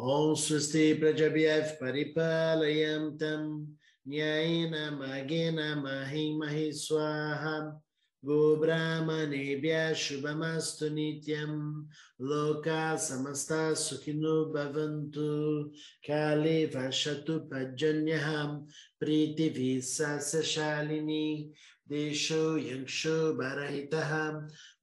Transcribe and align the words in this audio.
ॐ 0.00 0.34
स्वस्ति 0.36 0.92
प्रजभ्यः 1.00 1.70
परिपालयं 1.80 3.10
तं 3.18 3.44
न्यायेन 4.08 4.74
मार्गेण 4.98 5.58
महि 5.82 6.24
महि 6.40 6.70
स्वाहा 6.76 7.58
गोब्राह्मणेभ्यः 8.22 9.92
शुभमस्तु 10.02 10.88
नित्यं 10.94 11.52
लोकाः 12.28 12.96
समस्ताः 13.06 13.72
सुखिनो 13.84 14.34
भवन्तु 14.54 15.28
काले 16.08 16.56
भषतु 16.74 17.38
पर्जन्यः 17.50 18.28
प्रीतिभिः 19.00 19.80
सस्यशालिनी 19.90 21.26
देशो 21.88 22.42
यक्षो 22.58 23.16
बरहितः 23.40 24.12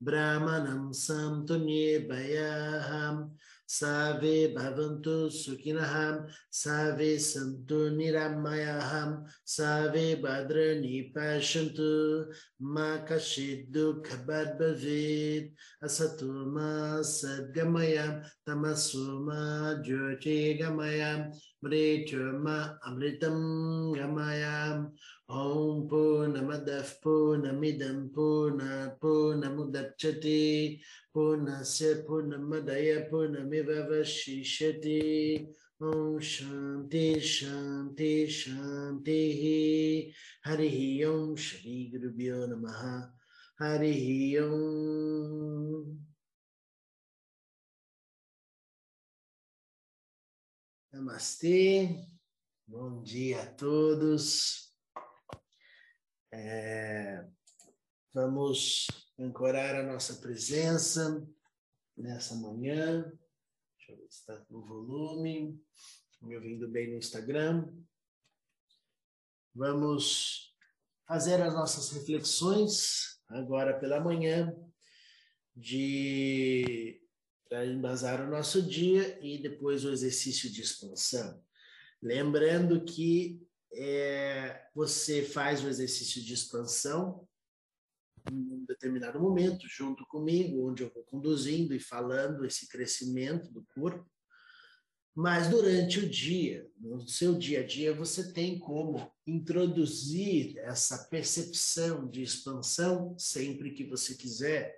ब्राह्मणं 0.10 0.92
सन्तु 1.00 1.56
निर्भयाः 1.66 2.92
सर्वे 3.69 4.37
भवन्तु 4.57 5.17
सुखिनः 5.39 5.95
सर्वे 6.61 7.11
सन्तु 7.19 7.79
निरामयाः 7.97 8.93
सर्वे 9.55 10.05
भद्राणि 10.25 11.01
पश्यन्तु 11.17 11.91
मा 12.75 12.89
कश्चित् 13.11 13.71
दुःखभाग् 13.73 14.57
भवेत् 14.61 15.85
असतु 15.85 16.31
मा 16.55 16.71
सद्गमय 17.13 17.97
तमसो 18.47 19.05
मा 19.27 19.43
ज्योतिर्गमय 19.87 21.03
Mrichuma 21.65 22.79
Amritam 22.87 23.39
Gamayam. 23.97 24.93
Om 25.29 25.89
Punamadav 25.89 26.89
Punamidam 27.03 28.11
Puna 28.15 28.97
Punamudachati 28.99 30.81
Punasya 31.15 31.91
Punamadaya 32.07 32.99
Punamivavashishati 33.11 35.49
Om 35.81 36.19
Shanti 36.19 37.21
Shanti 37.21 38.27
Shanti 38.27 40.13
hari 40.45 41.05
Om 41.05 41.37
Shri 41.37 41.91
Gurubhyo 41.93 42.49
Namaha. 42.49 43.11
Hari 43.61 44.39
Om. 44.41 46.08
Namastê, 50.99 52.05
bom 52.67 53.01
dia 53.05 53.43
a 53.43 53.47
todos. 53.55 54.75
É, 56.33 57.25
vamos 58.13 58.89
ancorar 59.17 59.77
a 59.77 59.85
nossa 59.85 60.17
presença 60.17 61.25
nessa 61.97 62.35
manhã. 62.35 63.03
Deixa 63.77 63.93
eu 63.93 63.97
ver 63.97 64.09
se 64.11 64.19
está 64.19 64.45
no 64.51 64.67
volume. 64.67 65.65
Me 66.21 66.35
ouvindo 66.35 66.69
bem 66.69 66.91
no 66.91 66.99
Instagram. 66.99 67.73
Vamos 69.55 70.53
fazer 71.07 71.41
as 71.41 71.55
nossas 71.55 71.93
reflexões 71.93 73.23
agora 73.29 73.79
pela 73.79 74.01
manhã 74.01 74.53
de 75.55 77.01
para 77.49 77.67
embasar 77.67 78.21
o 78.21 78.31
nosso 78.31 78.63
dia 78.63 79.19
e 79.23 79.39
depois 79.39 79.85
o 79.85 79.91
exercício 79.91 80.51
de 80.51 80.61
expansão. 80.61 81.43
Lembrando 82.03 82.85
que 82.85 83.43
é, 83.73 84.69
você 84.75 85.23
faz 85.23 85.65
o 85.65 85.69
exercício 85.69 86.23
de 86.23 86.35
expansão 86.35 87.27
em 88.31 88.37
um 88.37 88.65
determinado 88.67 89.19
momento, 89.19 89.67
junto 89.69 90.05
comigo, 90.07 90.69
onde 90.69 90.83
eu 90.83 90.91
vou 90.91 91.03
conduzindo 91.05 91.75
e 91.75 91.81
falando 91.81 92.45
esse 92.45 92.69
crescimento 92.69 93.51
do 93.51 93.65
corpo. 93.75 94.07
Mas 95.15 95.49
durante 95.49 95.99
o 95.99 96.09
dia, 96.09 96.71
no 96.79 97.09
seu 97.09 97.35
dia 97.35 97.61
a 97.61 97.67
dia, 97.67 97.93
você 97.93 98.33
tem 98.33 98.59
como 98.59 99.11
introduzir 99.27 100.57
essa 100.59 101.09
percepção 101.09 102.09
de 102.09 102.23
expansão 102.23 103.19
sempre 103.19 103.73
que 103.73 103.85
você 103.85 104.15
quiser. 104.15 104.78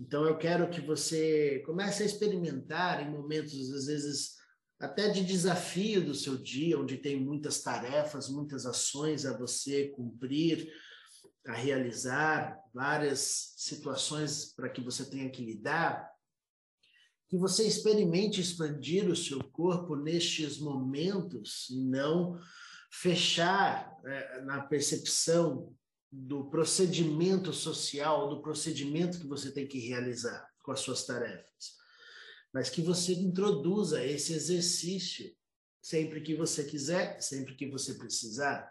Então, 0.00 0.24
eu 0.24 0.38
quero 0.38 0.70
que 0.70 0.80
você 0.80 1.62
comece 1.66 2.02
a 2.02 2.06
experimentar 2.06 3.06
em 3.06 3.10
momentos, 3.10 3.52
às 3.70 3.84
vezes, 3.84 4.36
até 4.78 5.10
de 5.10 5.22
desafio 5.22 6.02
do 6.02 6.14
seu 6.14 6.38
dia, 6.38 6.80
onde 6.80 6.96
tem 6.96 7.20
muitas 7.20 7.60
tarefas, 7.60 8.30
muitas 8.30 8.64
ações 8.64 9.26
a 9.26 9.36
você 9.36 9.88
cumprir, 9.88 10.72
a 11.46 11.52
realizar, 11.52 12.58
várias 12.72 13.52
situações 13.58 14.54
para 14.54 14.70
que 14.70 14.80
você 14.80 15.04
tenha 15.04 15.28
que 15.28 15.44
lidar, 15.44 16.10
que 17.28 17.36
você 17.36 17.66
experimente 17.66 18.40
expandir 18.40 19.06
o 19.06 19.14
seu 19.14 19.38
corpo 19.50 19.96
nestes 19.96 20.58
momentos 20.58 21.68
e 21.68 21.78
não 21.78 22.40
fechar 22.90 23.94
é, 24.06 24.40
na 24.40 24.62
percepção 24.62 25.76
do 26.10 26.44
procedimento 26.50 27.52
social, 27.52 28.28
do 28.28 28.42
procedimento 28.42 29.20
que 29.20 29.26
você 29.26 29.52
tem 29.52 29.66
que 29.66 29.78
realizar 29.78 30.48
com 30.62 30.72
as 30.72 30.80
suas 30.80 31.04
tarefas. 31.04 31.78
Mas 32.52 32.68
que 32.68 32.82
você 32.82 33.12
introduza 33.12 34.04
esse 34.04 34.32
exercício 34.32 35.32
sempre 35.80 36.20
que 36.20 36.34
você 36.34 36.64
quiser, 36.64 37.20
sempre 37.20 37.54
que 37.54 37.68
você 37.70 37.94
precisar. 37.94 38.70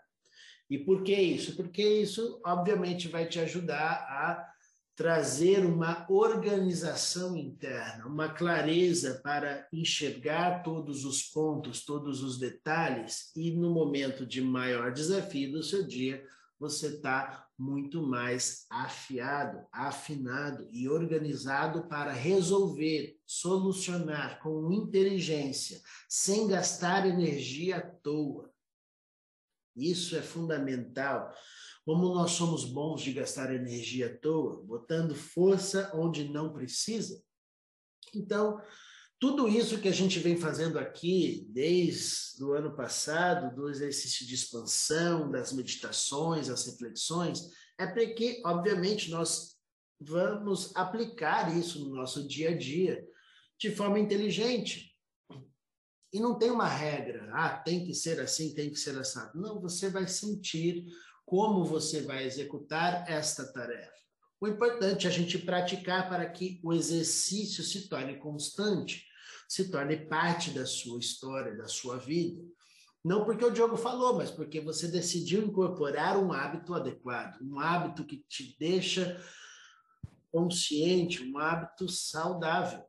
E 0.69 0.77
por 0.77 1.03
que 1.03 1.15
isso? 1.15 1.55
Porque 1.55 1.81
isso, 1.81 2.39
obviamente, 2.45 3.07
vai 3.07 3.27
te 3.27 3.39
ajudar 3.39 4.05
a 4.09 4.49
trazer 4.95 5.65
uma 5.65 6.05
organização 6.09 7.37
interna, 7.37 8.05
uma 8.05 8.27
clareza 8.27 9.21
para 9.23 9.65
enxergar 9.71 10.61
todos 10.61 11.05
os 11.05 11.23
pontos, 11.23 11.85
todos 11.85 12.21
os 12.21 12.37
detalhes, 12.37 13.31
e 13.33 13.49
no 13.51 13.71
momento 13.71 14.25
de 14.25 14.41
maior 14.41 14.91
desafio 14.91 15.53
do 15.53 15.63
seu 15.63 15.87
dia, 15.87 16.21
você 16.59 16.95
está 16.95 17.47
muito 17.57 18.05
mais 18.05 18.65
afiado, 18.69 19.65
afinado 19.71 20.67
e 20.71 20.89
organizado 20.89 21.87
para 21.87 22.11
resolver, 22.11 23.17
solucionar 23.25 24.41
com 24.41 24.71
inteligência, 24.71 25.81
sem 26.07 26.47
gastar 26.47 27.07
energia 27.07 27.77
à 27.77 27.81
toa. 27.81 28.51
Isso 29.75 30.15
é 30.17 30.21
fundamental. 30.21 31.33
Como 31.85 32.13
nós 32.13 32.31
somos 32.31 32.65
bons 32.65 33.01
de 33.01 33.13
gastar 33.13 33.53
energia 33.53 34.07
à 34.07 34.17
toa, 34.17 34.61
botando 34.61 35.15
força 35.15 35.89
onde 35.95 36.25
não 36.25 36.51
precisa. 36.51 37.23
Então, 38.13 38.61
tudo 39.19 39.49
isso 39.49 39.81
que 39.81 39.89
a 39.89 39.93
gente 39.93 40.17
vem 40.19 40.37
fazendo 40.37 40.79
aqui 40.79 41.45
desde 41.51 42.41
o 42.41 42.53
ano 42.53 42.73
passado, 42.73 43.53
do 43.53 43.69
exercício 43.69 44.25
de 44.25 44.33
expansão, 44.33 45.29
das 45.29 45.51
meditações, 45.51 46.49
as 46.49 46.65
reflexões, 46.65 47.49
é 47.77 47.85
porque, 47.85 48.41
obviamente, 48.45 49.11
nós 49.11 49.57
vamos 49.99 50.73
aplicar 50.73 51.55
isso 51.57 51.83
no 51.83 51.93
nosso 51.93 52.25
dia 52.25 52.51
a 52.51 52.57
dia 52.57 53.05
de 53.59 53.69
forma 53.75 53.99
inteligente. 53.99 54.95
E 56.13 56.19
não 56.19 56.39
tem 56.39 56.49
uma 56.49 56.67
regra, 56.67 57.29
ah, 57.33 57.57
tem 57.57 57.85
que 57.85 57.93
ser 57.93 58.21
assim, 58.21 58.55
tem 58.55 58.69
que 58.69 58.79
ser 58.79 58.97
assim. 58.97 59.19
Não, 59.35 59.59
você 59.59 59.89
vai 59.89 60.07
sentir 60.07 60.85
como 61.25 61.65
você 61.65 62.01
vai 62.01 62.23
executar 62.23 63.03
esta 63.07 63.51
tarefa. 63.51 63.99
O 64.41 64.47
importante 64.47 65.05
é 65.05 65.09
a 65.09 65.13
gente 65.13 65.37
praticar 65.37 66.07
para 66.07 66.27
que 66.29 66.61
o 66.63 66.71
exercício 66.71 67.61
se 67.61 67.89
torne 67.89 68.17
constante 68.17 69.08
se 69.49 69.71
torne 69.71 69.97
parte 69.97 70.51
da 70.51 70.63
sua 70.63 70.99
história, 70.99 71.57
da 71.57 71.67
sua 71.67 71.97
vida. 71.97 72.39
Não 73.03 73.25
porque 73.25 73.43
o 73.43 73.49
Diogo 73.49 73.75
falou, 73.75 74.15
mas 74.15 74.29
porque 74.29 74.61
você 74.61 74.87
decidiu 74.87 75.43
incorporar 75.43 76.17
um 76.17 76.31
hábito 76.31 76.75
adequado, 76.75 77.41
um 77.41 77.59
hábito 77.59 78.05
que 78.05 78.23
te 78.27 78.55
deixa 78.59 79.19
consciente, 80.31 81.23
um 81.23 81.39
hábito 81.39 81.89
saudável. 81.89 82.85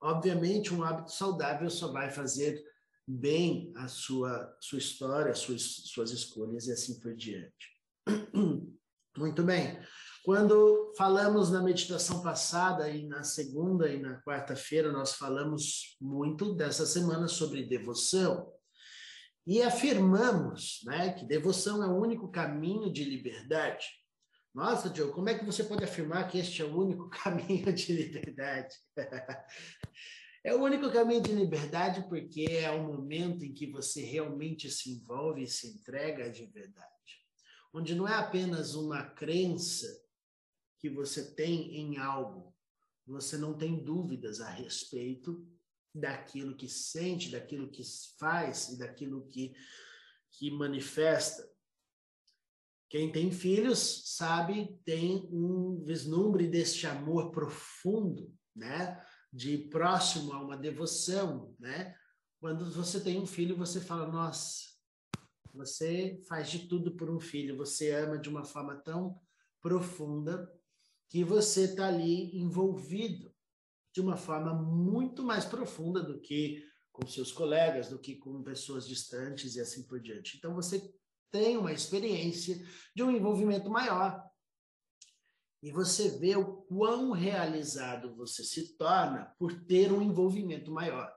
Obviamente, 0.00 0.74
um 0.74 0.82
hábito 0.82 1.12
saudável 1.12 1.70
só 1.70 1.92
vai 1.92 2.10
fazer 2.10 2.60
bem 3.06 3.72
a 3.76 3.86
sua, 3.86 4.56
sua 4.60 4.78
história, 4.78 5.34
suas, 5.34 5.62
suas 5.62 6.10
escolhas 6.10 6.66
e 6.66 6.72
assim 6.72 6.98
por 6.98 7.14
diante. 7.14 7.70
Muito 9.16 9.42
bem. 9.44 9.78
Quando 10.24 10.90
falamos 10.96 11.50
na 11.50 11.62
meditação 11.62 12.22
passada 12.22 12.88
e 12.88 13.06
na 13.06 13.22
segunda 13.22 13.92
e 13.92 14.00
na 14.00 14.22
quarta-feira, 14.22 14.90
nós 14.90 15.12
falamos 15.12 15.98
muito 16.00 16.54
dessa 16.54 16.86
semana 16.86 17.28
sobre 17.28 17.62
devoção. 17.62 18.50
E 19.46 19.60
afirmamos 19.60 20.80
né, 20.86 21.12
que 21.12 21.26
devoção 21.26 21.84
é 21.84 21.86
o 21.86 22.00
único 22.00 22.30
caminho 22.30 22.90
de 22.90 23.04
liberdade. 23.04 23.86
Nossa, 24.54 24.88
Diogo, 24.88 25.12
como 25.12 25.28
é 25.28 25.38
que 25.38 25.44
você 25.44 25.62
pode 25.62 25.84
afirmar 25.84 26.26
que 26.26 26.38
este 26.38 26.62
é 26.62 26.64
o 26.64 26.74
único 26.74 27.10
caminho 27.22 27.70
de 27.70 27.92
liberdade? 27.92 28.74
é 30.42 30.54
o 30.54 30.62
único 30.62 30.90
caminho 30.90 31.20
de 31.20 31.34
liberdade 31.34 32.08
porque 32.08 32.46
é 32.48 32.70
o 32.70 32.82
momento 32.82 33.44
em 33.44 33.52
que 33.52 33.70
você 33.70 34.00
realmente 34.00 34.70
se 34.70 34.88
envolve 34.88 35.42
e 35.42 35.46
se 35.46 35.66
entrega 35.66 36.30
de 36.30 36.46
verdade. 36.46 36.88
Onde 37.74 37.94
não 37.94 38.08
é 38.08 38.14
apenas 38.14 38.74
uma 38.74 39.02
crença 39.02 40.02
que 40.84 40.90
você 40.90 41.34
tem 41.34 41.76
em 41.76 41.96
algo, 41.96 42.54
você 43.06 43.38
não 43.38 43.56
tem 43.56 43.82
dúvidas 43.82 44.42
a 44.42 44.50
respeito 44.50 45.50
daquilo 45.94 46.54
que 46.54 46.68
sente, 46.68 47.30
daquilo 47.30 47.70
que 47.70 47.82
faz 48.18 48.68
e 48.68 48.78
daquilo 48.78 49.26
que, 49.28 49.54
que 50.32 50.50
manifesta. 50.50 51.50
Quem 52.90 53.10
tem 53.10 53.32
filhos 53.32 54.14
sabe, 54.14 54.78
tem 54.84 55.26
um 55.32 55.82
vislumbre 55.82 56.46
deste 56.46 56.86
amor 56.86 57.30
profundo, 57.30 58.30
né? 58.54 59.02
De 59.32 59.56
próximo 59.56 60.34
a 60.34 60.42
uma 60.42 60.54
devoção, 60.58 61.56
né? 61.58 61.96
Quando 62.38 62.70
você 62.70 63.00
tem 63.00 63.18
um 63.18 63.26
filho, 63.26 63.56
você 63.56 63.80
fala: 63.80 64.06
Nossa, 64.06 64.64
você 65.54 66.20
faz 66.28 66.50
de 66.50 66.68
tudo 66.68 66.94
por 66.94 67.08
um 67.08 67.18
filho, 67.18 67.56
você 67.56 67.90
ama 67.92 68.18
de 68.18 68.28
uma 68.28 68.44
forma 68.44 68.76
tão 68.76 69.18
profunda 69.62 70.46
que 71.08 71.24
você 71.24 71.64
está 71.64 71.88
ali 71.88 72.36
envolvido 72.36 73.32
de 73.94 74.00
uma 74.00 74.16
forma 74.16 74.52
muito 74.52 75.22
mais 75.22 75.44
profunda 75.44 76.02
do 76.02 76.20
que 76.20 76.64
com 76.92 77.06
seus 77.06 77.32
colegas, 77.32 77.88
do 77.88 77.98
que 77.98 78.16
com 78.16 78.42
pessoas 78.42 78.86
distantes 78.86 79.56
e 79.56 79.60
assim 79.60 79.86
por 79.86 80.00
diante. 80.00 80.36
Então 80.36 80.54
você 80.54 80.92
tem 81.30 81.56
uma 81.56 81.72
experiência 81.72 82.56
de 82.94 83.02
um 83.02 83.10
envolvimento 83.10 83.68
maior. 83.68 84.24
E 85.62 85.72
você 85.72 86.18
vê 86.18 86.36
o 86.36 86.62
quão 86.62 87.10
realizado 87.10 88.14
você 88.14 88.44
se 88.44 88.76
torna 88.76 89.34
por 89.38 89.64
ter 89.64 89.92
um 89.92 90.02
envolvimento 90.02 90.70
maior. 90.70 91.12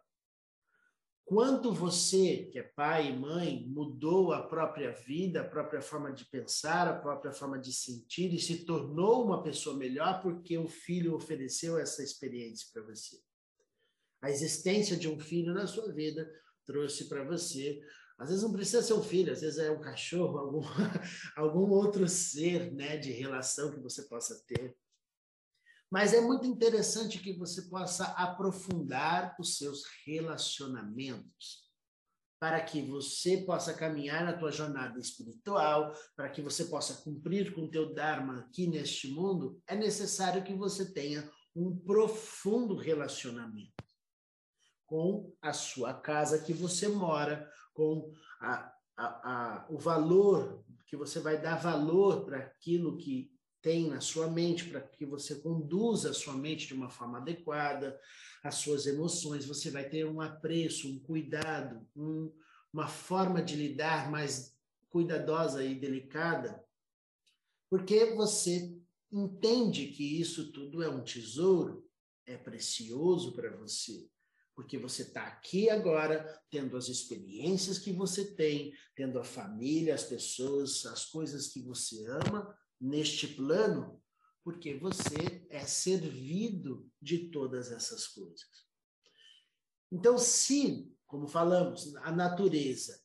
Quanto 1.27 1.73
você, 1.73 2.47
que 2.49 2.57
é 2.57 2.63
pai 2.63 3.09
e 3.09 3.19
mãe, 3.19 3.67
mudou 3.67 4.31
a 4.31 4.47
própria 4.47 4.93
vida, 4.93 5.41
a 5.41 5.43
própria 5.43 5.81
forma 5.81 6.13
de 6.13 6.23
pensar, 6.23 6.87
a 6.87 6.97
própria 6.97 7.33
forma 7.33 7.59
de 7.59 7.73
sentir 7.73 8.33
e 8.33 8.39
se 8.39 8.63
tornou 8.63 9.25
uma 9.25 9.43
pessoa 9.43 9.75
melhor 9.75 10.21
porque 10.21 10.57
o 10.57 10.69
filho 10.69 11.13
ofereceu 11.13 11.77
essa 11.77 12.01
experiência 12.01 12.69
para 12.71 12.81
você. 12.81 13.19
A 14.21 14.31
existência 14.31 14.95
de 14.95 15.09
um 15.09 15.19
filho 15.19 15.53
na 15.53 15.67
sua 15.67 15.91
vida 15.91 16.25
trouxe 16.65 17.09
para 17.09 17.25
você. 17.25 17.81
Às 18.17 18.29
vezes 18.29 18.43
não 18.45 18.53
precisa 18.53 18.81
ser 18.81 18.93
um 18.93 19.03
filho, 19.03 19.33
às 19.33 19.41
vezes 19.41 19.59
é 19.59 19.69
um 19.69 19.81
cachorro, 19.81 20.37
algum, 20.39 20.61
algum 21.35 21.69
outro 21.71 22.07
ser 22.07 22.71
né, 22.71 22.95
de 22.95 23.11
relação 23.11 23.69
que 23.73 23.81
você 23.81 24.03
possa 24.03 24.41
ter. 24.47 24.77
Mas 25.89 26.13
é 26.13 26.19
muito 26.19 26.45
interessante 26.45 27.19
que 27.19 27.33
você 27.33 27.63
possa 27.63 28.05
aprofundar 28.13 29.35
os 29.39 29.57
seus 29.57 29.83
relacionamentos 30.05 31.67
para 32.39 32.61
que 32.61 32.81
você 32.81 33.37
possa 33.37 33.73
caminhar 33.73 34.23
na 34.23 34.37
tua 34.37 34.51
jornada 34.51 34.99
espiritual, 34.99 35.93
para 36.15 36.29
que 36.29 36.41
você 36.41 36.65
possa 36.65 37.01
cumprir 37.03 37.53
com 37.53 37.61
o 37.61 37.69
teu 37.69 37.93
dharma 37.93 38.41
aqui 38.41 38.67
neste 38.67 39.07
mundo, 39.07 39.59
é 39.67 39.75
necessário 39.75 40.43
que 40.43 40.53
você 40.53 40.93
tenha 40.93 41.29
um 41.55 41.75
profundo 41.75 42.75
relacionamento 42.75 43.73
com 44.85 45.33
a 45.41 45.51
sua 45.51 45.93
casa 45.93 46.43
que 46.43 46.53
você 46.53 46.87
mora, 46.87 47.49
com 47.73 48.13
a, 48.39 48.71
a, 48.95 49.05
a, 49.05 49.67
o 49.69 49.79
valor 49.79 50.63
que 50.85 50.95
você 50.95 51.19
vai 51.19 51.41
dar 51.41 51.55
valor 51.55 52.23
para 52.23 52.37
aquilo 52.37 52.97
que 52.97 53.31
tem 53.61 53.87
na 53.87 54.01
sua 54.01 54.29
mente, 54.29 54.65
para 54.65 54.81
que 54.81 55.05
você 55.05 55.35
conduza 55.35 56.11
a 56.11 56.13
sua 56.13 56.33
mente 56.33 56.67
de 56.67 56.73
uma 56.73 56.89
forma 56.89 57.17
adequada, 57.17 57.99
as 58.43 58.55
suas 58.55 58.85
emoções, 58.85 59.45
você 59.45 59.69
vai 59.69 59.89
ter 59.89 60.05
um 60.05 60.21
apreço, 60.21 60.89
um 60.89 60.99
cuidado, 60.99 61.85
um, 61.95 62.31
uma 62.71 62.87
forma 62.87 63.41
de 63.41 63.55
lidar 63.55 64.09
mais 64.09 64.55
cuidadosa 64.89 65.63
e 65.63 65.75
delicada, 65.75 66.63
porque 67.69 68.13
você 68.13 68.77
entende 69.11 69.87
que 69.87 70.19
isso 70.19 70.51
tudo 70.51 70.81
é 70.81 70.89
um 70.89 71.03
tesouro, 71.03 71.85
é 72.25 72.37
precioso 72.37 73.33
para 73.33 73.55
você 73.57 74.09
porque 74.57 74.75
você 74.75 75.03
está 75.03 75.21
aqui 75.21 75.69
agora, 75.69 76.25
tendo 76.49 76.75
as 76.75 76.89
experiências 76.89 77.77
que 77.77 77.93
você 77.93 78.33
tem, 78.33 78.73
tendo 78.95 79.19
a 79.19 79.23
família, 79.23 79.93
as 79.93 80.03
pessoas, 80.03 80.83
as 80.87 81.05
coisas 81.05 81.49
que 81.49 81.61
você 81.61 82.03
ama, 82.07 82.57
neste 82.79 83.27
plano, 83.27 84.01
porque 84.43 84.75
você 84.75 85.45
é 85.49 85.65
servido 85.65 86.89
de 87.01 87.29
todas 87.29 87.71
essas 87.71 88.07
coisas. 88.07 88.67
Então, 89.91 90.17
se, 90.17 90.93
como 91.05 91.27
falamos, 91.27 91.95
a 91.97 92.11
natureza 92.11 93.01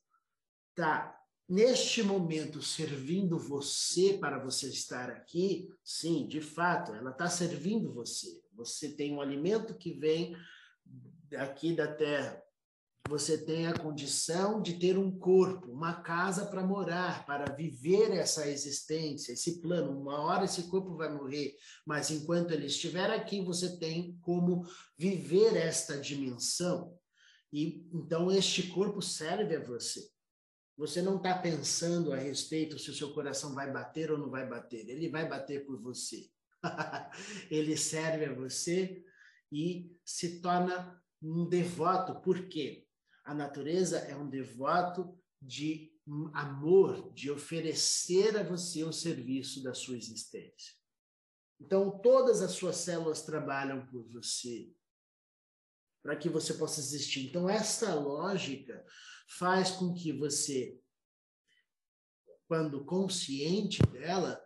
está 0.70 1.18
neste 1.48 2.02
momento 2.02 2.62
servindo 2.62 3.38
você 3.38 4.16
para 4.18 4.38
você 4.38 4.68
estar 4.68 5.10
aqui, 5.10 5.68
sim, 5.84 6.26
de 6.26 6.40
fato, 6.40 6.92
ela 6.94 7.10
está 7.10 7.28
servindo 7.28 7.92
você. 7.92 8.42
Você 8.52 8.94
tem 8.94 9.12
um 9.12 9.20
alimento 9.20 9.76
que 9.76 9.92
vem 9.92 10.36
aqui 11.36 11.74
da 11.74 11.92
terra, 11.92 12.41
você 13.08 13.36
tem 13.36 13.66
a 13.66 13.78
condição 13.78 14.62
de 14.62 14.78
ter 14.78 14.96
um 14.96 15.10
corpo, 15.18 15.70
uma 15.70 16.02
casa 16.02 16.46
para 16.46 16.64
morar, 16.64 17.26
para 17.26 17.52
viver 17.54 18.10
essa 18.12 18.48
existência, 18.48 19.32
esse 19.32 19.60
plano. 19.60 20.00
Uma 20.00 20.20
hora 20.20 20.44
esse 20.44 20.64
corpo 20.64 20.96
vai 20.96 21.12
morrer, 21.12 21.54
mas 21.84 22.10
enquanto 22.10 22.52
ele 22.52 22.66
estiver 22.66 23.10
aqui, 23.10 23.40
você 23.40 23.76
tem 23.78 24.16
como 24.22 24.66
viver 24.96 25.56
esta 25.56 25.98
dimensão. 25.98 26.96
E 27.52 27.86
então 27.92 28.30
este 28.30 28.68
corpo 28.68 29.02
serve 29.02 29.56
a 29.56 29.60
você. 29.60 30.00
Você 30.76 31.02
não 31.02 31.16
está 31.18 31.36
pensando 31.36 32.12
a 32.12 32.16
respeito 32.16 32.78
se 32.78 32.90
o 32.90 32.94
seu 32.94 33.12
coração 33.12 33.54
vai 33.54 33.70
bater 33.70 34.10
ou 34.10 34.18
não 34.18 34.30
vai 34.30 34.48
bater. 34.48 34.88
Ele 34.88 35.10
vai 35.10 35.28
bater 35.28 35.66
por 35.66 35.80
você. 35.80 36.30
ele 37.50 37.76
serve 37.76 38.24
a 38.24 38.34
você 38.34 39.04
e 39.50 39.94
se 40.04 40.40
torna 40.40 40.98
um 41.20 41.46
devoto. 41.46 42.20
Por 42.22 42.48
quê? 42.48 42.86
A 43.24 43.34
natureza 43.34 43.98
é 43.98 44.16
um 44.16 44.28
devoto 44.28 45.18
de 45.40 45.92
amor, 46.34 47.12
de 47.12 47.30
oferecer 47.30 48.36
a 48.36 48.42
você 48.42 48.82
o 48.82 48.92
serviço 48.92 49.62
da 49.62 49.74
sua 49.74 49.96
existência. 49.96 50.74
Então, 51.60 51.98
todas 52.00 52.42
as 52.42 52.52
suas 52.52 52.76
células 52.76 53.22
trabalham 53.22 53.86
por 53.86 54.04
você, 54.10 54.72
para 56.02 56.16
que 56.16 56.28
você 56.28 56.54
possa 56.54 56.80
existir. 56.80 57.28
Então, 57.28 57.48
esta 57.48 57.94
lógica 57.94 58.84
faz 59.28 59.70
com 59.70 59.94
que 59.94 60.12
você, 60.12 60.80
quando 62.48 62.84
consciente 62.84 63.80
dela, 63.86 64.42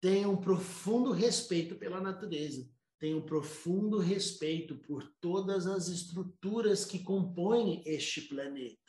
tenha 0.00 0.28
um 0.28 0.40
profundo 0.40 1.12
respeito 1.12 1.76
pela 1.76 2.00
natureza 2.00 2.66
tenho 2.98 3.22
profundo 3.24 3.98
respeito 3.98 4.76
por 4.76 5.06
todas 5.20 5.66
as 5.66 5.88
estruturas 5.88 6.84
que 6.84 7.02
compõem 7.02 7.82
este 7.84 8.22
planeta, 8.22 8.80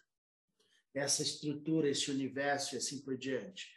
essa 0.93 1.21
estrutura, 1.21 1.89
esse 1.89 2.09
universo 2.09 2.75
e 2.75 2.77
assim 2.77 3.01
por 3.01 3.17
diante. 3.17 3.67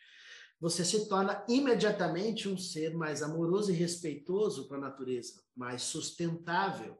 Você 0.60 0.84
se 0.84 1.08
torna 1.08 1.44
imediatamente 1.48 2.48
um 2.48 2.56
ser 2.56 2.94
mais 2.94 3.22
amoroso 3.22 3.72
e 3.72 3.74
respeitoso 3.74 4.68
com 4.68 4.74
a 4.74 4.78
natureza, 4.78 5.42
mais 5.56 5.82
sustentável. 5.82 6.98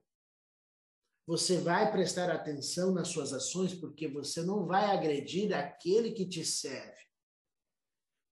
Você 1.27 1.59
vai 1.59 1.93
prestar 1.93 2.31
atenção 2.31 2.93
nas 2.93 3.09
suas 3.09 3.33
ações 3.33 3.75
porque 3.75 4.09
você 4.09 4.43
não 4.43 4.67
vai 4.67 4.87
agredir 4.87 5.53
aquele 5.55 6.13
que 6.13 6.27
te 6.27 6.45
serve. 6.45 7.01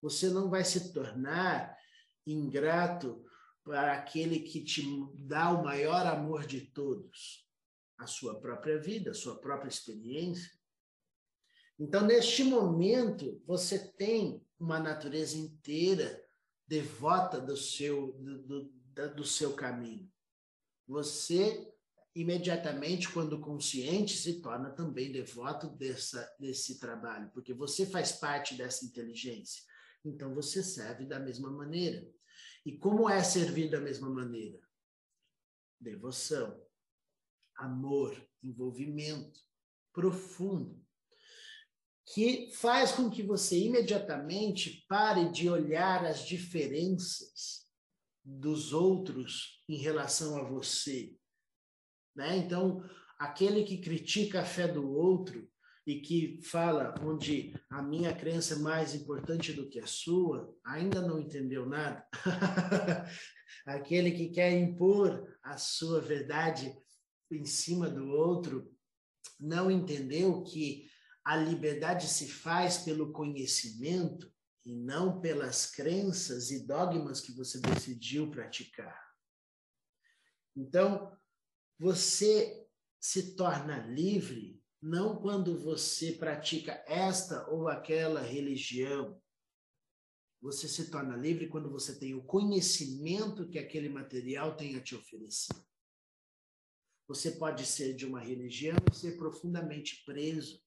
Você 0.01 0.29
não 0.29 0.49
vai 0.49 0.65
se 0.65 0.91
tornar 0.91 1.77
ingrato 2.25 3.23
para 3.69 3.93
aquele 3.93 4.39
que 4.39 4.63
te 4.63 4.81
dá 5.27 5.51
o 5.51 5.63
maior 5.63 6.07
amor 6.07 6.43
de 6.43 6.59
todos, 6.59 7.47
a 7.99 8.07
sua 8.07 8.41
própria 8.41 8.79
vida, 8.79 9.11
a 9.11 9.13
sua 9.13 9.39
própria 9.39 9.69
experiência. 9.69 10.49
Então, 11.77 12.01
neste 12.01 12.43
momento, 12.43 13.39
você 13.45 13.77
tem 13.93 14.43
uma 14.59 14.79
natureza 14.79 15.37
inteira 15.37 16.19
devota 16.67 17.39
do 17.39 17.55
seu, 17.55 18.13
do, 18.13 18.41
do, 18.41 19.15
do 19.15 19.23
seu 19.23 19.53
caminho. 19.53 20.11
Você, 20.87 21.71
imediatamente, 22.15 23.07
quando 23.09 23.39
consciente, 23.39 24.17
se 24.17 24.41
torna 24.41 24.71
também 24.71 25.11
devoto 25.11 25.69
dessa, 25.69 26.27
desse 26.39 26.79
trabalho, 26.79 27.29
porque 27.35 27.53
você 27.53 27.85
faz 27.85 28.13
parte 28.13 28.55
dessa 28.55 28.83
inteligência. 28.83 29.61
Então, 30.03 30.33
você 30.33 30.63
serve 30.63 31.05
da 31.05 31.19
mesma 31.19 31.51
maneira. 31.51 32.03
E 32.69 32.77
como 32.77 33.09
é 33.09 33.23
servir 33.23 33.67
da 33.67 33.81
mesma 33.81 34.11
maneira? 34.11 34.61
Devoção, 35.81 36.63
amor, 37.55 38.15
envolvimento 38.43 39.39
profundo, 39.91 40.79
que 42.13 42.51
faz 42.51 42.91
com 42.91 43.09
que 43.09 43.23
você 43.23 43.57
imediatamente 43.57 44.85
pare 44.87 45.31
de 45.31 45.49
olhar 45.49 46.05
as 46.05 46.23
diferenças 46.27 47.67
dos 48.23 48.71
outros 48.71 49.63
em 49.67 49.77
relação 49.77 50.37
a 50.37 50.43
você. 50.43 51.17
Né? 52.15 52.37
Então, 52.37 52.87
aquele 53.17 53.63
que 53.63 53.79
critica 53.79 54.41
a 54.41 54.45
fé 54.45 54.67
do 54.67 54.93
outro 54.93 55.51
e 55.89 56.01
que 56.01 56.39
fala 56.43 56.93
onde 57.01 57.51
a 57.67 57.81
minha 57.81 58.15
crença 58.15 58.53
é 58.53 58.57
mais 58.59 58.93
importante 58.93 59.51
do 59.51 59.67
que 59.67 59.79
a 59.79 59.87
sua, 59.87 60.55
ainda 60.63 61.01
não 61.01 61.19
entendeu 61.19 61.65
nada. 61.65 62.07
Aquele 63.65 64.11
que 64.11 64.29
quer 64.29 64.51
impor 64.51 65.35
a 65.41 65.57
sua 65.57 65.99
verdade 65.99 66.77
em 67.31 67.43
cima 67.43 67.89
do 67.89 68.07
outro, 68.07 68.71
não 69.39 69.71
entendeu 69.71 70.43
que 70.43 70.87
a 71.25 71.35
liberdade 71.35 72.07
se 72.07 72.27
faz 72.27 72.77
pelo 72.77 73.11
conhecimento 73.11 74.31
e 74.63 74.75
não 74.75 75.19
pelas 75.19 75.65
crenças 75.65 76.51
e 76.51 76.67
dogmas 76.67 77.19
que 77.19 77.31
você 77.31 77.59
decidiu 77.59 78.29
praticar. 78.29 78.95
Então, 80.55 81.17
você 81.79 82.63
se 82.99 83.35
torna 83.35 83.87
livre 83.87 84.58
não 84.81 85.15
quando 85.17 85.57
você 85.57 86.13
pratica 86.13 86.83
esta 86.87 87.49
ou 87.49 87.67
aquela 87.67 88.21
religião. 88.21 89.21
Você 90.41 90.69
se 90.69 90.89
torna 90.89 91.17
livre 91.17 91.49
quando 91.49 91.69
você 91.69 91.99
tem 91.99 92.13
o 92.13 92.23
conhecimento 92.23 93.49
que 93.49 93.59
aquele 93.59 93.89
material 93.89 94.55
tem 94.55 94.75
a 94.75 94.81
te 94.81 94.95
oferecer. 94.95 95.55
Você 97.07 97.31
pode 97.31 97.65
ser 97.65 97.93
de 97.93 98.05
uma 98.05 98.21
religião 98.21 98.77
e 98.89 98.95
ser 98.95 99.17
profundamente 99.17 100.03
preso 100.05 100.63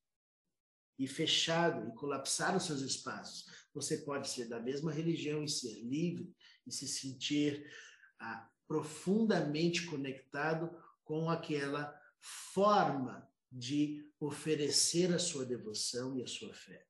e 0.99 1.07
fechado 1.07 1.89
e 1.89 1.95
colapsar 1.95 2.55
os 2.57 2.65
seus 2.65 2.83
espaços. 2.83 3.47
Você 3.73 3.99
pode 3.99 4.29
ser 4.29 4.49
da 4.49 4.61
mesma 4.61 4.93
religião 4.93 5.43
e 5.43 5.49
ser 5.49 5.81
livre 5.83 6.31
e 6.67 6.73
se 6.73 6.87
sentir 6.87 7.65
ah, 8.19 8.51
profundamente 8.69 9.87
conectado 9.87 10.71
com 11.03 11.31
aquela 11.31 11.99
forma 12.21 13.32
de 13.53 14.03
oferecer 14.19 15.13
a 15.13 15.19
sua 15.19 15.45
devoção 15.45 16.17
e 16.17 16.23
a 16.23 16.27
sua 16.27 16.55
fé. 16.55 16.87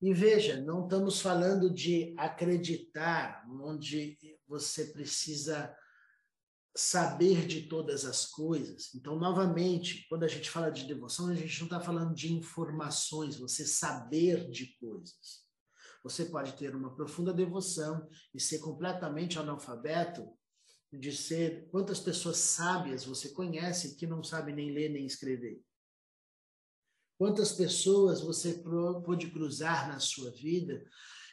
E 0.00 0.12
veja, 0.12 0.60
não 0.60 0.84
estamos 0.84 1.20
falando 1.20 1.72
de 1.72 2.14
acreditar, 2.16 3.44
onde 3.50 4.16
você 4.46 4.86
precisa 4.86 5.74
saber 6.76 7.46
de 7.46 7.62
todas 7.62 8.04
as 8.04 8.24
coisas. 8.24 8.94
Então, 8.94 9.18
novamente, 9.18 10.06
quando 10.08 10.22
a 10.22 10.28
gente 10.28 10.48
fala 10.48 10.70
de 10.70 10.86
devoção, 10.86 11.28
a 11.28 11.34
gente 11.34 11.58
não 11.58 11.66
está 11.66 11.80
falando 11.80 12.14
de 12.14 12.32
informações, 12.32 13.36
você 13.36 13.66
saber 13.66 14.48
de 14.50 14.76
coisas. 14.78 15.48
Você 16.04 16.26
pode 16.26 16.52
ter 16.56 16.76
uma 16.76 16.94
profunda 16.94 17.34
devoção 17.34 18.08
e 18.32 18.40
ser 18.40 18.60
completamente 18.60 19.36
analfabeto 19.36 20.32
de 20.92 21.12
ser 21.12 21.68
quantas 21.70 22.00
pessoas 22.00 22.38
sábias 22.38 23.04
você 23.04 23.30
conhece 23.30 23.96
que 23.96 24.06
não 24.06 24.22
sabem 24.22 24.54
nem 24.54 24.70
ler 24.70 24.88
nem 24.88 25.04
escrever. 25.04 25.62
Quantas 27.18 27.52
pessoas 27.52 28.20
você 28.20 28.62
pode 29.04 29.30
cruzar 29.30 29.88
na 29.88 29.98
sua 29.98 30.30
vida 30.30 30.88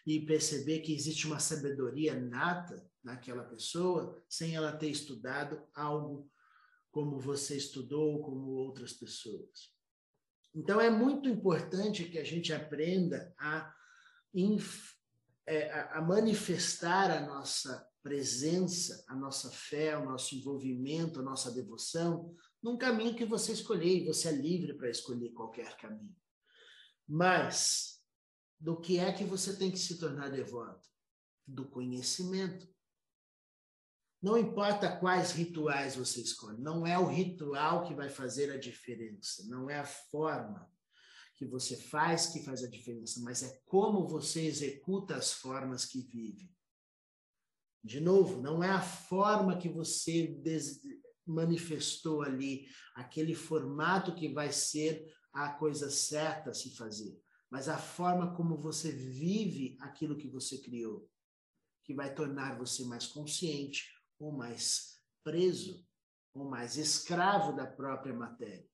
e 0.05 0.19
perceber 0.25 0.79
que 0.79 0.93
existe 0.93 1.27
uma 1.27 1.39
sabedoria 1.39 2.19
nata 2.19 2.83
naquela 3.03 3.43
pessoa 3.43 4.21
sem 4.27 4.55
ela 4.55 4.75
ter 4.75 4.89
estudado 4.89 5.63
algo 5.73 6.29
como 6.91 7.19
você 7.19 7.55
estudou, 7.55 8.23
como 8.23 8.51
outras 8.51 8.93
pessoas. 8.93 9.73
Então 10.53 10.79
é 10.79 10.89
muito 10.89 11.27
importante 11.27 12.05
que 12.05 12.17
a 12.17 12.23
gente 12.23 12.53
aprenda 12.53 13.33
a, 13.37 13.73
é, 15.45 15.71
a 15.91 16.01
manifestar 16.01 17.11
a 17.11 17.19
nossa 17.19 17.85
presença, 18.05 19.03
a 19.07 19.15
nossa 19.15 19.49
fé, 19.49 19.97
o 19.97 20.05
nosso 20.05 20.35
envolvimento, 20.35 21.19
a 21.19 21.23
nossa 21.23 21.51
devoção 21.51 22.35
num 22.61 22.77
caminho 22.77 23.15
que 23.15 23.25
você 23.25 23.51
escolher 23.51 23.97
e 23.97 24.05
você 24.05 24.27
é 24.27 24.31
livre 24.31 24.75
para 24.75 24.91
escolher 24.91 25.33
qualquer 25.33 25.75
caminho. 25.75 26.15
Mas 27.07 27.99
do 28.59 28.79
que 28.79 28.99
é 28.99 29.11
que 29.11 29.23
você 29.23 29.57
tem 29.57 29.71
que 29.71 29.79
se 29.79 29.97
tornar 29.97 30.29
devoto? 30.29 30.87
Do 31.47 31.67
conhecimento. 31.67 32.71
Não 34.21 34.37
importa 34.37 34.97
quais 34.97 35.31
rituais 35.31 35.95
você 35.95 36.21
escolhe, 36.21 36.61
não 36.61 36.85
é 36.85 36.99
o 36.99 37.07
ritual 37.07 37.87
que 37.87 37.95
vai 37.95 38.09
fazer 38.09 38.51
a 38.51 38.57
diferença, 38.57 39.47
não 39.47 39.67
é 39.67 39.79
a 39.79 39.85
forma 39.85 40.71
que 41.35 41.45
você 41.45 41.75
faz 41.75 42.27
que 42.27 42.43
faz 42.43 42.63
a 42.63 42.69
diferença, 42.69 43.19
mas 43.21 43.41
é 43.41 43.59
como 43.65 44.07
você 44.07 44.45
executa 44.45 45.15
as 45.15 45.33
formas 45.33 45.85
que 45.85 46.01
vive. 46.01 46.54
De 47.85 47.99
novo, 47.99 48.41
não 48.41 48.63
é 48.63 48.69
a 48.71 48.81
forma 48.81 49.59
que 49.59 49.69
você 49.69 50.35
manifestou 51.23 52.23
ali, 52.23 52.65
aquele 52.95 53.35
formato 53.35 54.15
que 54.15 54.27
vai 54.27 54.51
ser 54.51 55.05
a 55.31 55.49
coisa 55.49 55.91
certa 55.91 56.49
a 56.49 56.53
se 56.55 56.75
fazer, 56.75 57.15
mas 57.47 57.69
a 57.69 57.77
forma 57.77 58.35
como 58.35 58.57
você 58.57 58.91
vive 58.91 59.77
aquilo 59.79 60.17
que 60.17 60.27
você 60.27 60.57
criou, 60.57 61.07
que 61.83 61.93
vai 61.93 62.11
tornar 62.11 62.57
você 62.57 62.83
mais 62.85 63.05
consciente 63.05 63.87
ou 64.17 64.31
mais 64.31 64.99
preso 65.23 65.85
ou 66.33 66.49
mais 66.49 66.77
escravo 66.77 67.55
da 67.55 67.67
própria 67.67 68.15
matéria. 68.15 68.67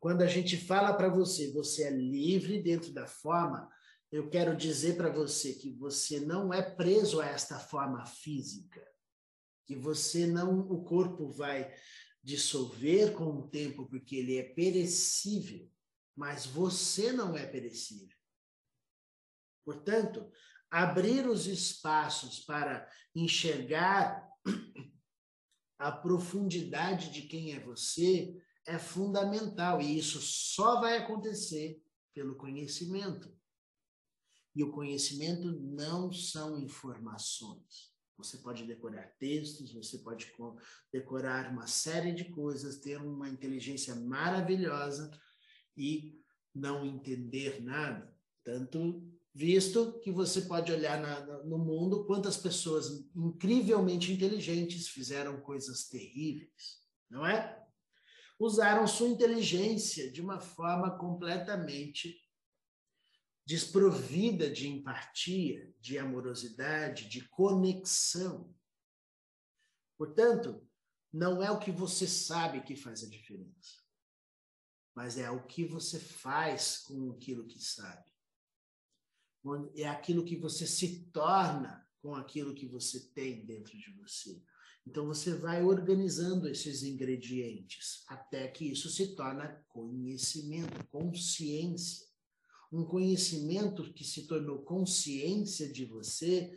Quando 0.00 0.22
a 0.22 0.26
gente 0.26 0.56
fala 0.56 0.92
para 0.94 1.08
você, 1.08 1.52
você 1.52 1.84
é 1.84 1.90
livre 1.90 2.60
dentro 2.60 2.92
da 2.92 3.06
forma, 3.06 3.70
eu 4.10 4.30
quero 4.30 4.56
dizer 4.56 4.96
para 4.96 5.10
você 5.10 5.54
que 5.54 5.72
você 5.72 6.20
não 6.20 6.52
é 6.52 6.62
preso 6.62 7.20
a 7.20 7.26
esta 7.26 7.58
forma 7.58 8.04
física, 8.06 8.86
que 9.66 9.74
você 9.74 10.26
não, 10.26 10.60
o 10.60 10.84
corpo 10.84 11.30
vai 11.30 11.74
dissolver 12.22 13.12
com 13.12 13.24
o 13.24 13.48
tempo 13.48 13.86
porque 13.86 14.16
ele 14.16 14.36
é 14.36 14.42
perecível 14.42 15.70
mas 16.16 16.46
você 16.46 17.12
não 17.12 17.36
é 17.36 17.46
perecível. 17.46 18.16
Portanto, 19.64 20.32
abrir 20.70 21.28
os 21.28 21.46
espaços 21.46 22.40
para 22.40 22.90
enxergar 23.14 24.26
a 25.78 25.92
profundidade 25.92 27.10
de 27.10 27.22
quem 27.22 27.52
é 27.52 27.60
você 27.60 28.42
é 28.64 28.78
fundamental 28.78 29.80
e 29.80 29.98
isso 29.98 30.20
só 30.20 30.80
vai 30.80 30.96
acontecer 30.96 31.80
pelo 32.14 32.36
conhecimento. 32.36 33.36
E 34.56 34.64
o 34.64 34.72
conhecimento 34.72 35.52
não 35.52 36.10
são 36.10 36.58
informações. 36.58 37.94
Você 38.16 38.38
pode 38.38 38.64
decorar 38.64 39.14
textos, 39.18 39.74
você 39.74 39.98
pode 39.98 40.32
decorar 40.90 41.52
uma 41.52 41.66
série 41.66 42.12
de 42.12 42.24
coisas, 42.24 42.80
ter 42.80 42.98
uma 43.00 43.28
inteligência 43.28 43.94
maravilhosa, 43.94 45.10
e 45.76 46.18
não 46.54 46.84
entender 46.84 47.62
nada. 47.62 48.14
Tanto 48.42 49.06
visto 49.34 50.00
que 50.00 50.10
você 50.10 50.42
pode 50.42 50.72
olhar 50.72 51.00
na, 51.00 51.44
no 51.44 51.58
mundo 51.58 52.06
quantas 52.06 52.36
pessoas 52.36 53.06
incrivelmente 53.14 54.12
inteligentes 54.12 54.88
fizeram 54.88 55.40
coisas 55.40 55.88
terríveis, 55.88 56.80
não 57.10 57.26
é? 57.26 57.62
Usaram 58.38 58.86
sua 58.86 59.08
inteligência 59.08 60.10
de 60.10 60.22
uma 60.22 60.40
forma 60.40 60.96
completamente 60.98 62.16
desprovida 63.46 64.50
de 64.50 64.68
empatia, 64.68 65.72
de 65.80 65.98
amorosidade, 65.98 67.08
de 67.08 67.26
conexão. 67.28 68.52
Portanto, 69.96 70.68
não 71.12 71.42
é 71.42 71.50
o 71.50 71.58
que 71.58 71.70
você 71.70 72.06
sabe 72.06 72.60
que 72.62 72.76
faz 72.76 73.02
a 73.02 73.08
diferença 73.08 73.86
mas 74.96 75.18
é 75.18 75.30
o 75.30 75.46
que 75.46 75.62
você 75.62 76.00
faz 76.00 76.78
com 76.78 77.10
aquilo 77.10 77.46
que 77.46 77.62
sabe. 77.62 78.10
É 79.76 79.86
aquilo 79.86 80.24
que 80.24 80.36
você 80.36 80.66
se 80.66 81.04
torna 81.12 81.86
com 82.00 82.14
aquilo 82.14 82.54
que 82.54 82.66
você 82.66 83.00
tem 83.10 83.44
dentro 83.44 83.76
de 83.76 83.92
você. 83.92 84.42
Então 84.86 85.06
você 85.06 85.34
vai 85.34 85.62
organizando 85.62 86.48
esses 86.48 86.82
ingredientes 86.82 88.04
até 88.08 88.48
que 88.48 88.64
isso 88.64 88.88
se 88.88 89.14
torna 89.14 89.62
conhecimento, 89.68 90.82
consciência. 90.88 92.05
Um 92.76 92.84
conhecimento 92.84 93.90
que 93.94 94.04
se 94.04 94.26
tornou 94.26 94.58
consciência 94.58 95.72
de 95.72 95.86
você, 95.86 96.52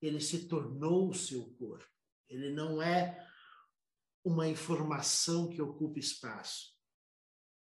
ele 0.00 0.18
se 0.18 0.46
tornou 0.48 1.10
o 1.10 1.14
seu 1.14 1.44
corpo. 1.58 1.84
Ele 2.30 2.50
não 2.50 2.80
é 2.80 3.22
uma 4.24 4.48
informação 4.48 5.50
que 5.50 5.60
ocupa 5.60 5.98
espaço. 5.98 6.74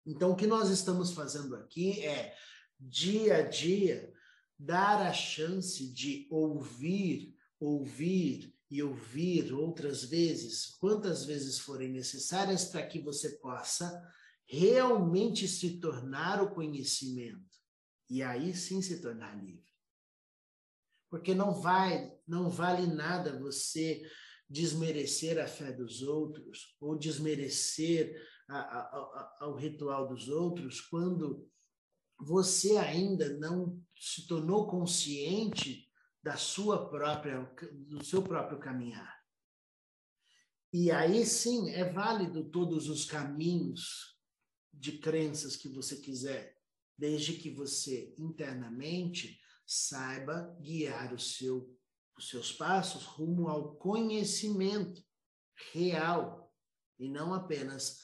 Então, 0.04 0.32
o 0.32 0.36
que 0.36 0.46
nós 0.46 0.68
estamos 0.68 1.12
fazendo 1.12 1.56
aqui 1.56 2.04
é, 2.04 2.36
dia 2.78 3.36
a 3.36 3.48
dia, 3.48 4.12
dar 4.58 5.00
a 5.00 5.14
chance 5.14 5.90
de 5.90 6.28
ouvir, 6.30 7.34
ouvir 7.58 8.54
e 8.70 8.82
ouvir 8.82 9.54
outras 9.54 10.04
vezes, 10.04 10.66
quantas 10.78 11.24
vezes 11.24 11.58
forem 11.58 11.88
necessárias, 11.88 12.66
para 12.66 12.86
que 12.86 13.00
você 13.00 13.38
possa 13.38 14.06
realmente 14.44 15.48
se 15.48 15.80
tornar 15.80 16.42
o 16.42 16.50
conhecimento 16.50 17.59
e 18.10 18.22
aí 18.22 18.54
sim 18.54 18.82
se 18.82 19.00
tornar 19.00 19.40
livre. 19.40 19.70
Porque 21.08 21.34
não 21.34 21.54
vai, 21.54 22.12
não 22.26 22.50
vale 22.50 22.86
nada 22.86 23.38
você 23.38 24.02
desmerecer 24.48 25.38
a 25.38 25.46
fé 25.46 25.72
dos 25.72 26.02
outros 26.02 26.76
ou 26.80 26.98
desmerecer 26.98 28.20
a, 28.48 28.58
a, 28.58 29.36
ao 29.40 29.54
ritual 29.54 30.08
dos 30.08 30.28
outros 30.28 30.80
quando 30.80 31.48
você 32.18 32.76
ainda 32.76 33.32
não 33.38 33.80
se 33.96 34.26
tornou 34.26 34.66
consciente 34.66 35.88
da 36.22 36.36
sua 36.36 36.90
própria 36.90 37.40
do 37.86 38.04
seu 38.04 38.22
próprio 38.22 38.58
caminhar. 38.58 39.18
E 40.72 40.90
aí 40.90 41.24
sim 41.24 41.70
é 41.70 41.90
válido 41.90 42.50
todos 42.50 42.88
os 42.88 43.04
caminhos 43.04 44.18
de 44.72 44.98
crenças 44.98 45.56
que 45.56 45.68
você 45.68 45.96
quiser, 45.96 46.59
desde 47.00 47.32
que 47.32 47.48
você 47.48 48.14
internamente 48.18 49.40
saiba 49.66 50.54
guiar 50.60 51.14
o 51.14 51.18
seu, 51.18 51.74
os 52.18 52.28
seus 52.28 52.52
passos 52.52 53.04
rumo 53.04 53.48
ao 53.48 53.74
conhecimento 53.76 55.02
real 55.72 56.54
e 56.98 57.08
não 57.08 57.32
apenas 57.32 58.00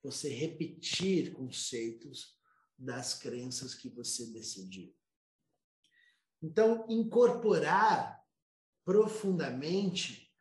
você 0.00 0.28
repetir 0.28 1.32
conceitos 1.32 2.38
das 2.78 3.14
crenças 3.14 3.74
que 3.74 3.88
você 3.88 4.26
decidiu. 4.32 4.94
Então, 6.40 6.86
incorporar 6.88 8.24
profundamente 8.84 10.32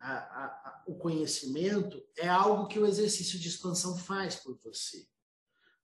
a, 0.00 0.12
a, 0.12 0.44
a, 0.46 0.84
o 0.88 0.98
conhecimento 0.98 2.04
é 2.16 2.28
algo 2.28 2.66
que 2.66 2.80
o 2.80 2.86
exercício 2.86 3.38
de 3.38 3.48
expansão 3.48 3.96
faz 3.96 4.36
por 4.36 4.58
você. 4.58 5.08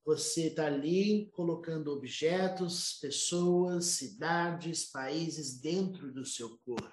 Você 0.05 0.49
está 0.49 0.67
ali 0.67 1.31
colocando 1.31 1.91
objetos, 1.91 2.99
pessoas, 3.01 3.87
cidades, 3.87 4.85
países 4.85 5.59
dentro 5.61 6.13
do 6.13 6.27
seu 6.27 6.59
corpo. 6.59 6.93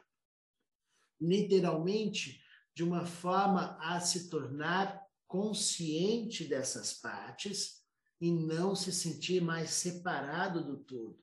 Literalmente, 1.19 2.41
de 2.73 2.83
uma 2.83 3.05
forma 3.05 3.77
a 3.81 3.99
se 3.99 4.29
tornar 4.29 5.05
consciente 5.27 6.45
dessas 6.45 6.93
partes 6.93 7.81
e 8.19 8.31
não 8.31 8.75
se 8.75 8.93
sentir 8.93 9.41
mais 9.41 9.71
separado 9.71 10.63
do 10.63 10.77
todo. 10.83 11.21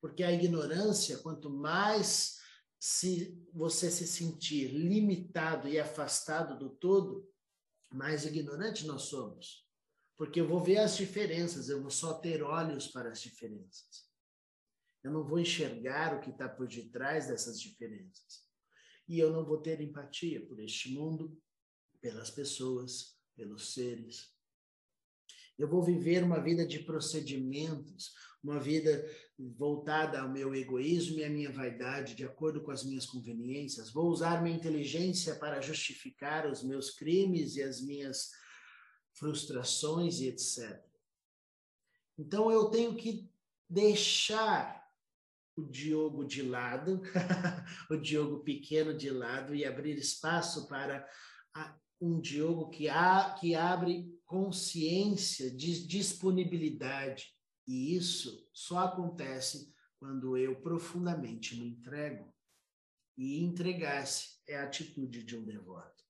Porque 0.00 0.22
a 0.22 0.32
ignorância, 0.32 1.18
quanto 1.18 1.48
mais 1.48 2.38
se 2.78 3.40
você 3.54 3.90
se 3.90 4.06
sentir 4.06 4.68
limitado 4.68 5.68
e 5.68 5.78
afastado 5.78 6.58
do 6.58 6.68
todo, 6.68 7.30
mais 7.94 8.26
ignorante 8.26 8.84
nós 8.86 9.02
somos. 9.02 9.64
Porque 10.16 10.40
eu 10.40 10.46
vou 10.46 10.62
ver 10.62 10.78
as 10.78 10.96
diferenças, 10.96 11.68
eu 11.68 11.80
vou 11.80 11.90
só 11.90 12.14
ter 12.14 12.42
olhos 12.42 12.86
para 12.88 13.10
as 13.10 13.20
diferenças. 13.20 14.10
Eu 15.02 15.10
não 15.10 15.24
vou 15.24 15.38
enxergar 15.38 16.16
o 16.16 16.20
que 16.20 16.30
está 16.30 16.48
por 16.48 16.68
detrás 16.68 17.26
dessas 17.26 17.60
diferenças. 17.60 18.46
E 19.08 19.18
eu 19.18 19.32
não 19.32 19.44
vou 19.44 19.58
ter 19.58 19.80
empatia 19.80 20.46
por 20.46 20.60
este 20.60 20.94
mundo, 20.94 21.36
pelas 22.00 22.30
pessoas, 22.30 23.16
pelos 23.36 23.74
seres. 23.74 24.32
Eu 25.58 25.68
vou 25.68 25.82
viver 25.82 26.22
uma 26.22 26.40
vida 26.40 26.66
de 26.66 26.80
procedimentos, 26.80 28.12
uma 28.42 28.58
vida 28.58 29.04
voltada 29.38 30.20
ao 30.20 30.30
meu 30.30 30.54
egoísmo 30.54 31.18
e 31.18 31.24
à 31.24 31.30
minha 31.30 31.50
vaidade, 31.50 32.14
de 32.14 32.24
acordo 32.24 32.62
com 32.62 32.70
as 32.70 32.84
minhas 32.84 33.06
conveniências. 33.06 33.92
Vou 33.92 34.08
usar 34.08 34.42
minha 34.42 34.56
inteligência 34.56 35.34
para 35.36 35.60
justificar 35.60 36.50
os 36.50 36.62
meus 36.62 36.90
crimes 36.90 37.56
e 37.56 37.62
as 37.62 37.80
minhas 37.80 38.30
frustrações 39.12 40.20
e 40.20 40.28
etc. 40.28 40.82
Então 42.18 42.50
eu 42.50 42.70
tenho 42.70 42.94
que 42.94 43.30
deixar 43.68 44.82
o 45.56 45.64
Diogo 45.64 46.24
de 46.24 46.42
lado, 46.42 47.02
o 47.90 47.96
Diogo 47.96 48.40
pequeno 48.40 48.96
de 48.96 49.10
lado 49.10 49.54
e 49.54 49.64
abrir 49.64 49.96
espaço 49.98 50.66
para 50.68 51.06
um 52.00 52.20
Diogo 52.20 52.70
que, 52.70 52.88
há, 52.88 53.34
que 53.38 53.54
abre 53.54 54.18
consciência 54.24 55.50
de 55.54 55.86
disponibilidade 55.86 57.32
e 57.66 57.94
isso 57.96 58.48
só 58.52 58.80
acontece 58.80 59.72
quando 59.98 60.36
eu 60.36 60.60
profundamente 60.60 61.56
me 61.56 61.68
entrego. 61.68 62.34
E 63.16 63.42
entregar-se 63.42 64.40
é 64.48 64.56
a 64.56 64.64
atitude 64.64 65.22
de 65.22 65.36
um 65.36 65.44
devoto. 65.44 66.01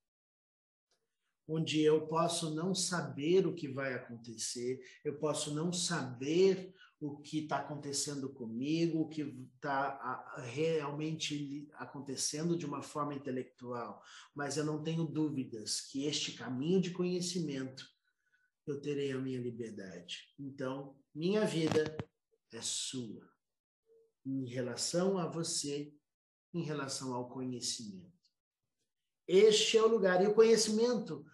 Onde 1.55 1.83
eu 1.83 2.07
posso 2.07 2.55
não 2.55 2.75
saber 2.75 3.47
o 3.47 3.55
que 3.55 3.69
vai 3.69 3.93
acontecer, 3.93 4.81
eu 5.05 5.19
posso 5.19 5.55
não 5.55 5.71
saber 5.71 6.75
o 6.99 7.19
que 7.19 7.41
está 7.41 7.59
acontecendo 7.59 8.33
comigo, 8.33 9.01
o 9.01 9.09
que 9.09 9.23
está 9.55 10.25
realmente 10.45 11.69
acontecendo 11.75 12.57
de 12.57 12.65
uma 12.65 12.81
forma 12.81 13.15
intelectual, 13.15 14.03
mas 14.35 14.57
eu 14.57 14.65
não 14.65 14.83
tenho 14.83 15.05
dúvidas 15.05 15.83
que 15.83 16.07
este 16.07 16.33
caminho 16.33 16.81
de 16.81 16.91
conhecimento 16.91 17.85
eu 18.67 18.81
terei 18.81 19.13
a 19.13 19.19
minha 19.19 19.41
liberdade. 19.41 20.33
Então, 20.39 20.97
minha 21.15 21.45
vida 21.45 21.95
é 22.51 22.63
sua, 22.63 23.29
em 24.25 24.47
relação 24.47 25.19
a 25.19 25.27
você, 25.27 25.93
em 26.55 26.63
relação 26.63 27.13
ao 27.13 27.29
conhecimento. 27.29 28.13
Este 29.27 29.77
é 29.77 29.83
o 29.83 29.89
lugar. 29.89 30.23
E 30.23 30.29
o 30.29 30.35
conhecimento, 30.35 31.25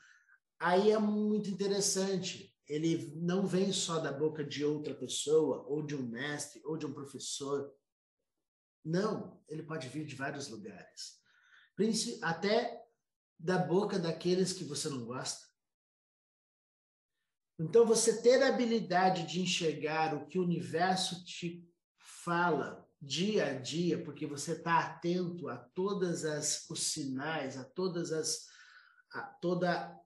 aí 0.58 0.90
é 0.90 0.98
muito 0.98 1.50
interessante. 1.50 2.54
Ele 2.66 3.12
não 3.16 3.46
vem 3.46 3.72
só 3.72 3.98
da 3.98 4.12
boca 4.12 4.44
de 4.44 4.64
outra 4.64 4.94
pessoa, 4.94 5.64
ou 5.66 5.82
de 5.82 5.94
um 5.96 6.02
mestre, 6.02 6.60
ou 6.64 6.76
de 6.76 6.86
um 6.86 6.92
professor. 6.92 7.72
Não, 8.84 9.42
ele 9.48 9.62
pode 9.62 9.88
vir 9.88 10.04
de 10.04 10.14
vários 10.14 10.48
lugares. 10.48 11.18
Até 12.22 12.84
da 13.38 13.56
boca 13.56 13.98
daqueles 13.98 14.52
que 14.52 14.64
você 14.64 14.88
não 14.88 15.04
gosta 15.04 15.48
então, 17.58 17.84
você 17.84 18.22
ter 18.22 18.40
a 18.42 18.48
habilidade 18.48 19.26
de 19.26 19.40
enxergar 19.40 20.14
o 20.14 20.26
que 20.26 20.38
o 20.38 20.44
universo 20.44 21.24
te 21.24 21.68
fala 21.98 22.86
dia 23.02 23.46
a 23.46 23.54
dia, 23.54 24.02
porque 24.04 24.26
você 24.26 24.52
está 24.52 24.78
atento 24.78 25.48
a 25.48 25.56
todas 25.56 26.24
as 26.24 26.68
os 26.70 26.92
sinais, 26.92 27.58
a 27.58 27.64
todas 27.64 28.12
as 28.12 28.46
a 29.12 29.22
toda 29.22 29.98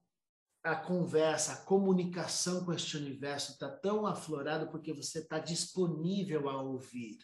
a 0.63 0.75
conversa, 0.75 1.53
a 1.53 1.65
comunicação 1.65 2.63
com 2.63 2.71
este 2.71 2.95
universo 2.95 3.51
está 3.51 3.69
tão 3.69 4.07
aflorado 4.07 4.71
porque 4.71 4.93
você 4.93 5.19
está 5.19 5.37
disponível 5.37 6.49
a 6.49 6.61
ouvir. 6.61 7.19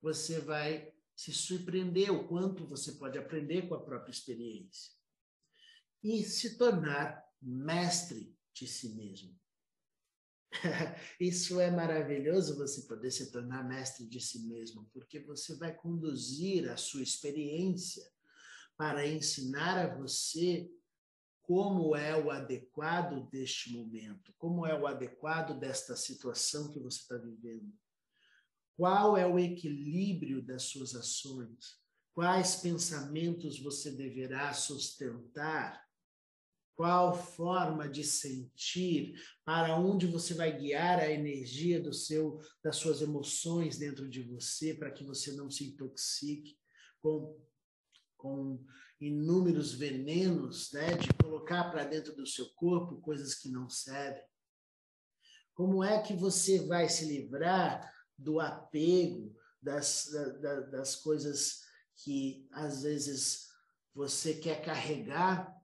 Você 0.00 0.38
vai 0.38 0.94
se 1.16 1.32
surpreender 1.32 2.12
o 2.12 2.28
quanto 2.28 2.66
você 2.66 2.92
pode 2.92 3.18
aprender 3.18 3.68
com 3.68 3.74
a 3.74 3.82
própria 3.82 4.12
experiência 4.12 4.92
e 6.02 6.22
se 6.22 6.56
tornar 6.56 7.24
mestre 7.42 8.36
de 8.54 8.68
si 8.68 8.94
mesmo. 8.94 9.36
Isso 11.18 11.58
é 11.58 11.70
maravilhoso 11.70 12.56
você 12.56 12.82
poder 12.82 13.10
se 13.10 13.32
tornar 13.32 13.66
mestre 13.66 14.06
de 14.06 14.20
si 14.20 14.46
mesmo, 14.46 14.88
porque 14.92 15.18
você 15.18 15.56
vai 15.56 15.74
conduzir 15.74 16.70
a 16.70 16.76
sua 16.76 17.02
experiência 17.02 18.08
para 18.76 19.06
ensinar 19.06 19.78
a 19.78 19.96
você 19.96 20.70
como 21.46 21.94
é 21.94 22.16
o 22.16 22.30
adequado 22.30 23.28
deste 23.30 23.72
momento, 23.72 24.34
como 24.36 24.66
é 24.66 24.78
o 24.78 24.86
adequado 24.86 25.58
desta 25.58 25.94
situação 25.94 26.72
que 26.72 26.80
você 26.80 26.98
está 26.98 27.16
vivendo. 27.16 27.72
Qual 28.76 29.16
é 29.16 29.24
o 29.24 29.38
equilíbrio 29.38 30.42
das 30.42 30.64
suas 30.64 30.94
ações? 30.94 31.78
Quais 32.12 32.56
pensamentos 32.56 33.60
você 33.60 33.92
deverá 33.92 34.52
sustentar 34.52 35.86
qual 36.74 37.14
forma 37.14 37.88
de 37.88 38.04
sentir, 38.04 39.14
para 39.44 39.78
onde 39.78 40.06
você 40.06 40.34
vai 40.34 40.54
guiar 40.54 40.98
a 40.98 41.10
energia 41.10 41.80
do 41.80 41.92
seu, 41.92 42.38
das 42.62 42.76
suas 42.76 43.00
emoções 43.00 43.78
dentro 43.78 44.10
de 44.10 44.22
você, 44.22 44.74
para 44.74 44.90
que 44.90 45.02
você 45.02 45.32
não 45.32 45.50
se 45.50 45.64
intoxique 45.64 46.58
com, 47.00 47.40
com 48.18 48.62
inúmeros 49.00 49.74
venenos, 49.74 50.72
né, 50.72 50.96
de 50.96 51.08
colocar 51.22 51.70
para 51.70 51.84
dentro 51.84 52.14
do 52.14 52.26
seu 52.26 52.46
corpo 52.54 53.00
coisas 53.00 53.34
que 53.34 53.50
não 53.50 53.68
servem. 53.68 54.22
Como 55.54 55.82
é 55.82 56.02
que 56.02 56.14
você 56.14 56.66
vai 56.66 56.88
se 56.88 57.04
livrar 57.06 57.92
do 58.16 58.40
apego, 58.40 59.34
das, 59.60 60.08
da, 60.40 60.60
das 60.60 60.96
coisas 60.96 61.62
que 61.96 62.46
às 62.52 62.82
vezes 62.82 63.46
você 63.94 64.34
quer 64.34 64.62
carregar 64.62 65.54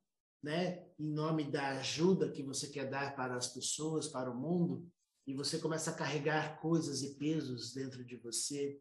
né, 0.43 0.87
em 0.99 1.13
nome 1.13 1.51
da 1.51 1.79
ajuda 1.79 2.33
que 2.33 2.43
você 2.43 2.69
quer 2.69 2.91
dar 2.91 3.15
para 3.15 3.37
as 3.37 3.49
pessoas, 3.49 4.09
para 4.09 4.31
o 4.31 4.37
mundo, 4.37 4.91
e 5.27 5.35
você 5.35 5.59
começa 5.59 5.91
a 5.91 5.95
carregar 5.95 6.61
coisas 6.61 7.03
e 7.03 7.15
pesos 7.15 7.73
dentro 7.73 8.05
de 8.05 8.17
você, 8.17 8.81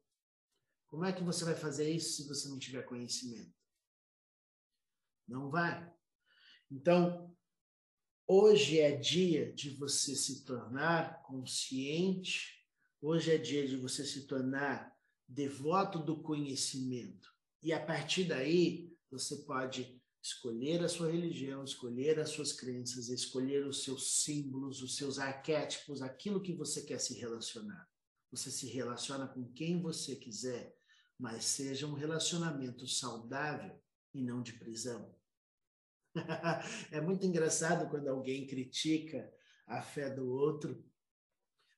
como 0.87 1.05
é 1.05 1.13
que 1.13 1.23
você 1.23 1.45
vai 1.45 1.55
fazer 1.55 1.89
isso 1.89 2.15
se 2.15 2.27
você 2.27 2.49
não 2.49 2.57
tiver 2.57 2.83
conhecimento? 2.83 3.61
Não 5.27 5.49
vai. 5.49 5.91
Então, 6.69 7.36
hoje 8.27 8.79
é 8.79 8.95
dia 8.95 9.51
de 9.53 9.71
você 9.71 10.15
se 10.15 10.45
tornar 10.45 11.21
consciente, 11.23 12.65
hoje 13.01 13.31
é 13.31 13.38
dia 13.38 13.67
de 13.67 13.75
você 13.75 14.05
se 14.05 14.27
tornar 14.27 14.95
devoto 15.27 15.99
do 15.99 16.21
conhecimento. 16.21 17.29
E 17.62 17.73
a 17.73 17.79
partir 17.84 18.25
daí, 18.25 18.91
você 19.10 19.36
pode 19.38 20.01
escolher 20.21 20.84
a 20.84 20.89
sua 20.89 21.12
religião, 21.12 21.63
escolher 21.63 22.19
as 22.19 22.29
suas 22.29 22.53
crenças, 22.53 23.10
escolher 23.10 23.65
os 23.65 23.84
seus 23.84 24.21
símbolos, 24.23 24.81
os 24.81 24.95
seus 24.95 25.17
arquétipos, 25.17 26.01
aquilo 26.01 26.41
que 26.41 26.53
você 26.53 26.84
quer 26.84 26.99
se 26.99 27.15
relacionar. 27.19 27.89
Você 28.31 28.51
se 28.51 28.67
relaciona 28.67 29.27
com 29.27 29.51
quem 29.51 29.81
você 29.81 30.15
quiser, 30.15 30.75
mas 31.19 31.43
seja 31.43 31.88
um 31.88 31.93
relacionamento 31.93 32.88
saudável 32.88 33.81
e 34.13 34.21
não 34.21 34.41
de 34.41 34.54
prisão. 34.54 35.13
é 36.91 37.00
muito 37.00 37.26
engraçado 37.26 37.89
quando 37.89 38.08
alguém 38.08 38.45
critica 38.45 39.32
a 39.65 39.82
fé 39.82 40.10
do 40.10 40.30
outro, 40.30 40.84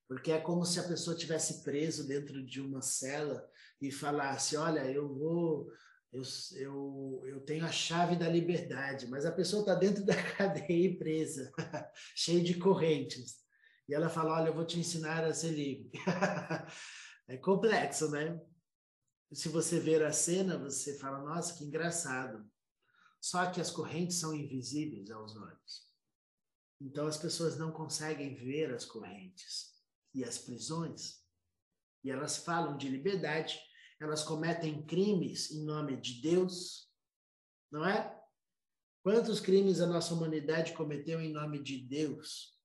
porque 0.08 0.32
é 0.32 0.40
como 0.40 0.66
se 0.66 0.80
a 0.80 0.88
pessoa 0.88 1.16
tivesse 1.16 1.64
preso 1.64 2.08
dentro 2.08 2.44
de 2.44 2.62
uma 2.62 2.82
cela 2.82 3.48
e 3.82 3.92
falasse: 3.92 4.58
Olha, 4.58 4.90
eu 4.92 5.08
vou. 5.14 5.72
Eu, 6.12 6.22
eu, 6.58 7.24
eu 7.26 7.42
tenho 7.42 7.66
a 7.66 7.72
chave 7.72 8.16
da 8.16 8.30
liberdade, 8.30 9.08
mas 9.08 9.26
a 9.26 9.32
pessoa 9.32 9.62
está 9.62 9.74
dentro 9.74 10.06
da 10.06 10.16
cadeia 10.16 10.96
presa, 10.98 11.52
cheia 12.16 12.44
de 12.44 12.56
correntes. 12.56 13.38
E 13.88 13.94
ela 13.94 14.10
fala: 14.10 14.40
Olha, 14.40 14.50
eu 14.50 14.54
vou 14.54 14.66
te 14.66 14.80
ensinar 14.80 15.24
a 15.24 15.34
ser 15.34 15.52
livre. 15.52 15.92
é 17.28 17.38
complexo, 17.38 18.12
né? 18.12 18.40
Se 19.34 19.50
você 19.50 19.80
ver 19.80 20.04
a 20.04 20.14
cena, 20.14 20.58
você 20.58 20.98
fala: 20.98 21.20
Nossa, 21.20 21.56
que 21.56 21.64
engraçado. 21.64 22.48
Só 23.20 23.50
que 23.50 23.60
as 23.60 23.72
correntes 23.72 24.18
são 24.18 24.36
invisíveis 24.36 25.10
aos 25.10 25.36
olhos. 25.36 25.92
Então 26.80 27.08
as 27.08 27.18
pessoas 27.18 27.58
não 27.58 27.72
conseguem 27.72 28.36
ver 28.36 28.74
as 28.74 28.86
correntes 28.86 29.74
e 30.14 30.24
as 30.24 30.38
prisões. 30.38 31.24
E 32.04 32.12
elas 32.12 32.38
falam 32.38 32.78
de 32.78 32.90
liberdade, 32.90 33.58
elas 34.00 34.24
cometem 34.24 34.86
crimes 34.86 35.52
em 35.52 35.64
nome 35.64 35.96
de 35.96 36.22
Deus, 36.22 36.92
não 37.72 37.86
é? 37.86 38.22
Quantos 39.02 39.40
crimes 39.40 39.80
a 39.80 39.88
nossa 39.88 40.14
humanidade 40.14 40.74
cometeu 40.74 41.22
em 41.22 41.32
nome 41.32 41.64
de 41.64 41.78
Deus? 41.78 42.60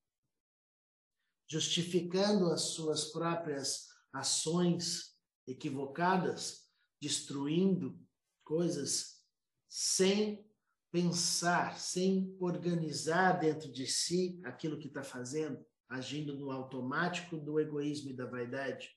Justificando 1.48 2.50
as 2.50 2.62
suas 2.62 3.06
próprias 3.06 3.86
ações 4.12 5.17
equivocadas, 5.48 6.68
destruindo 7.00 7.98
coisas 8.44 9.24
sem 9.68 10.46
pensar, 10.90 11.78
sem 11.78 12.36
organizar 12.38 13.40
dentro 13.40 13.72
de 13.72 13.86
si 13.86 14.40
aquilo 14.44 14.78
que 14.78 14.88
está 14.88 15.02
fazendo, 15.02 15.64
agindo 15.88 16.36
no 16.38 16.50
automático 16.50 17.36
do 17.36 17.58
egoísmo 17.58 18.10
e 18.10 18.16
da 18.16 18.26
vaidade. 18.26 18.90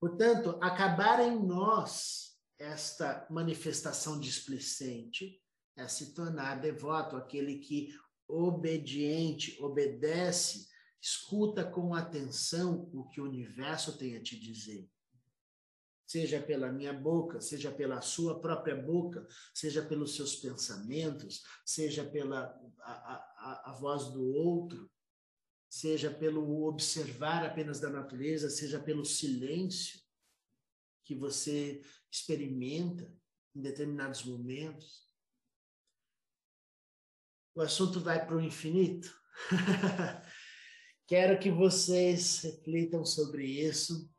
Portanto, 0.00 0.58
acabar 0.62 1.20
em 1.20 1.38
nós 1.44 2.36
esta 2.58 3.26
manifestação 3.30 4.18
displicente 4.18 5.40
é 5.76 5.86
se 5.88 6.14
tornar 6.14 6.60
devoto, 6.60 7.16
aquele 7.16 7.58
que 7.58 7.94
obediente, 8.28 9.56
obedece, 9.60 10.68
escuta 11.00 11.64
com 11.64 11.94
atenção 11.94 12.90
o 12.92 13.08
que 13.08 13.20
o 13.20 13.24
universo 13.24 13.96
tem 13.96 14.16
a 14.16 14.22
te 14.22 14.38
dizer 14.38 14.88
seja 16.06 16.40
pela 16.40 16.70
minha 16.70 16.92
boca, 16.92 17.40
seja 17.40 17.70
pela 17.70 18.00
sua 18.00 18.40
própria 18.40 18.76
boca, 18.76 19.26
seja 19.52 19.82
pelos 19.82 20.14
seus 20.14 20.36
pensamentos, 20.36 21.42
seja 21.64 22.04
pela 22.04 22.58
a, 22.80 22.92
a, 22.92 23.70
a 23.70 23.72
voz 23.72 24.10
do 24.10 24.24
outro, 24.24 24.88
seja 25.68 26.10
pelo 26.10 26.64
observar 26.64 27.44
apenas 27.44 27.80
da 27.80 27.90
natureza, 27.90 28.48
seja 28.48 28.78
pelo 28.78 29.04
silêncio 29.04 30.00
que 31.04 31.14
você 31.14 31.82
experimenta 32.10 33.12
em 33.54 33.60
determinados 33.60 34.24
momentos. 34.24 35.06
O 37.54 37.60
assunto 37.60 38.00
vai 38.00 38.24
para 38.24 38.36
o 38.36 38.40
infinito. 38.40 39.12
Quero 41.06 41.38
que 41.38 41.50
vocês 41.50 42.40
reflitam 42.40 43.04
sobre 43.04 43.44
isso 43.44 44.10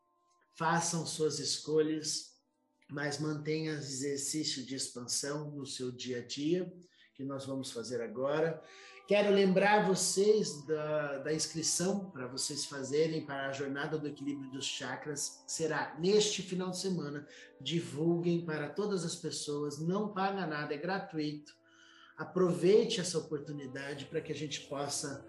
façam 0.58 1.06
suas 1.06 1.38
escolhas, 1.38 2.36
mas 2.89 3.20
mantenha 3.20 3.74
exercício 3.74 4.65
de 4.65 4.76
expansão 4.76 5.52
no 5.52 5.67
seu 5.67 5.91
dia 5.91 6.17
a 6.17 6.26
dia, 6.26 6.74
que 7.13 7.24
nós 7.24 7.46
vamos 7.46 7.72
fazer 7.72 8.02
agora. 8.02 8.62
Quero 9.08 9.32
lembrar 9.34 9.88
vocês 9.88 10.65
da, 10.65 11.20
da 11.20 11.34
inscrição 11.34 12.10
para 12.10 12.28
vocês 12.28 12.65
fazerem 12.65 13.26
para 13.26 13.48
a 13.48 13.54
Jornada 13.54 13.98
do 13.98 14.08
Equilíbrio 14.08 14.50
dos 14.52 14.65
Chakras. 14.65 15.43
Será 15.48 15.96
neste 16.00 16.41
final 16.41 16.72
de 16.72 16.80
semana. 16.80 17.26
Divulguem 17.62 18.43
para 18.43 18.67
todas 18.67 19.06
as 19.06 19.15
pessoas, 19.15 19.80
não 19.80 20.10
paga 20.10 20.46
nada, 20.46 20.74
é 20.74 20.78
gratuito. 20.78 21.56
Aproveite 22.17 23.00
essa 23.00 23.17
oportunidade 23.20 24.06
para 24.06 24.22
que 24.22 24.32
a 24.32 24.36
gente 24.36 24.62
possa 24.62 25.26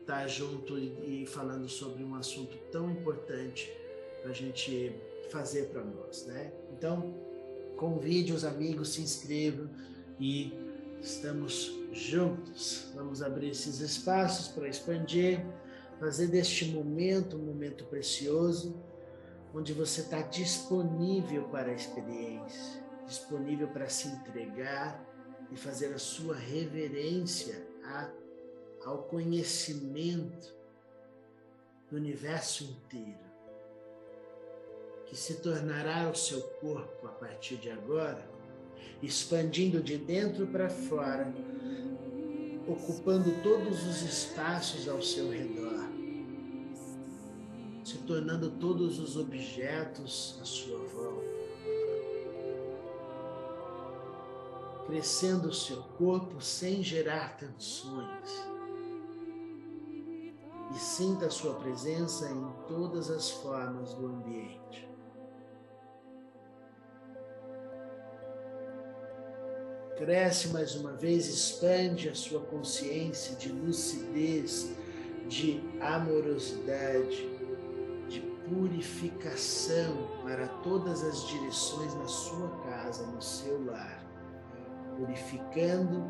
estar 0.00 0.28
junto 0.28 0.78
e, 0.78 1.22
e 1.22 1.26
falando 1.26 1.68
sobre 1.68 2.04
um 2.04 2.14
assunto 2.14 2.56
tão 2.70 2.90
importante 2.90 3.68
para 4.26 4.32
a 4.32 4.34
gente 4.34 4.92
fazer 5.30 5.66
para 5.66 5.84
nós, 5.84 6.26
né? 6.26 6.50
Então, 6.72 7.14
convide 7.76 8.32
os 8.32 8.44
amigos, 8.44 8.94
se 8.94 9.00
inscrevam 9.00 9.70
e 10.18 10.52
estamos 11.00 11.72
juntos. 11.92 12.90
Vamos 12.96 13.22
abrir 13.22 13.50
esses 13.50 13.78
espaços 13.78 14.48
para 14.48 14.66
expandir, 14.66 15.46
fazer 16.00 16.26
deste 16.26 16.64
momento 16.72 17.36
um 17.36 17.44
momento 17.44 17.84
precioso, 17.84 18.74
onde 19.54 19.72
você 19.72 20.00
está 20.00 20.22
disponível 20.22 21.44
para 21.44 21.70
a 21.70 21.74
experiência, 21.74 22.82
disponível 23.06 23.68
para 23.68 23.88
se 23.88 24.08
entregar 24.08 25.06
e 25.52 25.56
fazer 25.56 25.94
a 25.94 25.98
sua 25.98 26.34
reverência 26.34 27.64
a, 27.84 28.10
ao 28.84 29.04
conhecimento 29.04 30.52
do 31.88 31.96
universo 31.96 32.64
inteiro 32.64 33.25
que 35.06 35.16
se 35.16 35.34
tornará 35.34 36.10
o 36.10 36.14
seu 36.14 36.40
corpo 36.60 37.06
a 37.06 37.10
partir 37.10 37.56
de 37.56 37.70
agora, 37.70 38.28
expandindo 39.02 39.80
de 39.80 39.96
dentro 39.96 40.46
para 40.46 40.68
fora, 40.68 41.32
ocupando 42.66 43.30
todos 43.42 43.86
os 43.86 44.02
espaços 44.02 44.88
ao 44.88 45.00
seu 45.00 45.30
redor, 45.30 45.88
se 47.84 47.98
tornando 47.98 48.50
todos 48.50 48.98
os 48.98 49.16
objetos 49.16 50.38
à 50.42 50.44
sua 50.44 50.78
volta. 50.78 51.36
Crescendo 54.86 55.48
o 55.48 55.54
seu 55.54 55.82
corpo 55.98 56.40
sem 56.40 56.82
gerar 56.82 57.36
tensões 57.36 58.56
e 60.74 60.78
sinta 60.78 61.26
a 61.26 61.30
sua 61.30 61.54
presença 61.54 62.30
em 62.30 62.52
todas 62.68 63.10
as 63.10 63.30
formas 63.30 63.94
do 63.94 64.06
ambiente. 64.06 64.85
Cresce 69.96 70.48
mais 70.48 70.74
uma 70.74 70.92
vez, 70.92 71.26
expande 71.26 72.08
a 72.08 72.14
sua 72.14 72.40
consciência 72.40 73.34
de 73.36 73.50
lucidez, 73.50 74.70
de 75.26 75.62
amorosidade, 75.80 77.28
de 78.08 78.20
purificação 78.48 79.96
para 80.22 80.46
todas 80.62 81.02
as 81.02 81.26
direções 81.26 81.94
na 81.94 82.06
sua 82.06 82.48
casa, 82.64 83.06
no 83.06 83.20
seu 83.22 83.64
lar, 83.64 84.04
purificando 84.98 86.04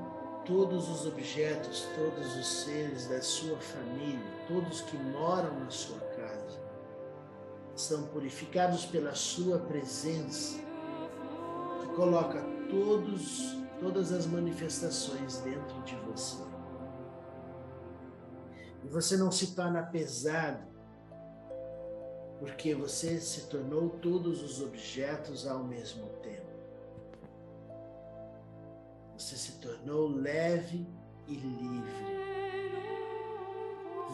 todos 0.44 0.88
os 0.88 1.06
objetos, 1.06 1.86
todos 1.96 2.36
os 2.36 2.64
seres 2.64 3.06
da 3.06 3.20
sua 3.22 3.56
família, 3.56 4.20
todos 4.46 4.80
que 4.82 4.96
moram 4.96 5.58
na 5.60 5.70
sua 5.70 5.98
casa, 5.98 6.60
são 7.74 8.04
purificados 8.08 8.84
pela 8.84 9.14
sua 9.14 9.58
presença, 9.58 10.58
que 11.80 11.86
coloca 11.94 12.40
todos 12.68 13.65
todas 13.80 14.12
as 14.12 14.26
manifestações 14.26 15.38
dentro 15.38 15.80
de 15.82 15.96
você. 15.96 16.42
E 18.84 18.88
você 18.88 19.16
não 19.16 19.32
se 19.32 19.54
torna 19.54 19.82
pesado, 19.82 20.64
porque 22.38 22.74
você 22.74 23.18
se 23.18 23.42
tornou 23.48 23.90
todos 23.90 24.42
os 24.42 24.62
objetos 24.62 25.46
ao 25.46 25.64
mesmo 25.64 26.06
tempo. 26.22 26.46
Você 29.16 29.36
se 29.36 29.52
tornou 29.52 30.08
leve 30.08 30.86
e 31.26 31.34
livre. 31.34 32.16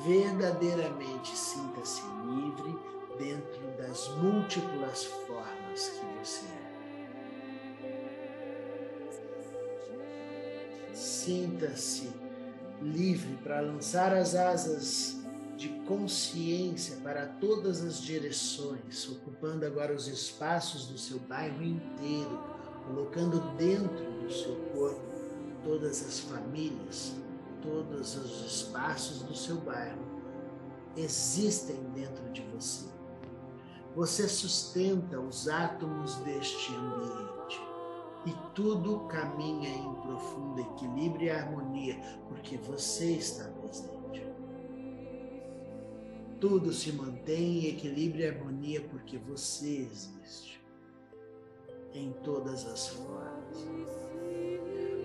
Verdadeiramente 0.05 1.37
sinta-se 1.37 2.03
livre 2.25 2.79
dentro 3.19 3.71
das 3.77 4.09
múltiplas 4.17 5.05
formas 5.05 5.89
que 5.89 6.12
Sinta-se 11.03 12.13
livre 12.81 13.37
para 13.43 13.61
lançar 13.61 14.15
as 14.15 14.37
asas 14.37 15.17
de 15.57 15.69
consciência 15.85 16.99
para 16.99 17.27
todas 17.27 17.83
as 17.83 18.01
direções, 18.01 19.09
ocupando 19.09 19.67
agora 19.67 19.93
os 19.93 20.07
espaços 20.07 20.87
do 20.87 20.97
seu 20.97 21.19
bairro 21.19 21.61
inteiro, 21.61 22.41
colocando 22.87 23.41
dentro 23.57 24.13
do 24.23 24.33
seu 24.33 24.55
corpo 24.73 25.03
todas 25.65 26.07
as 26.07 26.21
famílias, 26.21 27.15
todos 27.61 28.15
os 28.15 28.47
espaços 28.47 29.23
do 29.23 29.35
seu 29.35 29.57
bairro 29.57 30.07
existem 30.97 31.83
dentro 31.97 32.31
de 32.33 32.43
você. 32.55 32.87
Você 33.97 34.29
sustenta 34.29 35.19
os 35.19 35.49
átomos 35.49 36.15
deste 36.19 36.73
ambiente 36.77 37.32
E 38.25 38.33
tudo 38.55 39.01
caminha 39.09 39.69
em 39.69 39.95
profundo 39.95 40.61
equilíbrio 40.61 41.27
e 41.27 41.31
harmonia, 41.31 42.01
porque 42.29 42.57
você 42.57 43.13
está 43.13 43.45
presente. 43.45 44.25
Tudo 46.41 46.73
se 46.73 46.93
mantém 46.93 47.61
em 47.61 47.69
equilíbrio 47.69 48.25
e 48.25 48.29
harmonia, 48.29 48.81
porque 48.91 49.19
você 49.19 49.89
existe. 49.91 50.61
Em 51.93 52.13
todas 52.25 52.65
as 52.67 52.89
formas. 52.89 53.67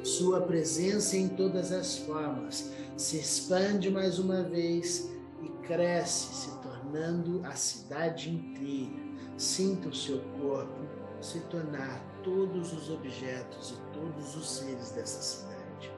Sua 0.04 0.42
presença 0.42 1.18
em 1.18 1.28
todas 1.28 1.72
as 1.72 1.98
formas 1.98 2.72
se 2.96 3.18
expande 3.18 3.92
mais 3.92 4.20
uma 4.20 4.42
vez 4.42 5.12
e 5.44 5.50
cresce, 5.66 6.34
se 6.34 6.58
tornando 6.60 7.42
a 7.46 7.56
cidade 7.56 8.30
inteira. 8.30 9.08
Sinta 9.38 9.90
o 9.90 9.96
seu 9.96 10.20
corpo 10.40 10.88
se 11.20 11.40
tornar 11.42 12.17
todos 12.28 12.74
os 12.74 12.90
objetos 12.90 13.72
e 13.72 13.94
todos 13.94 14.36
os 14.36 14.58
seres 14.58 14.92
dessa 14.92 15.22
cidade, 15.22 15.90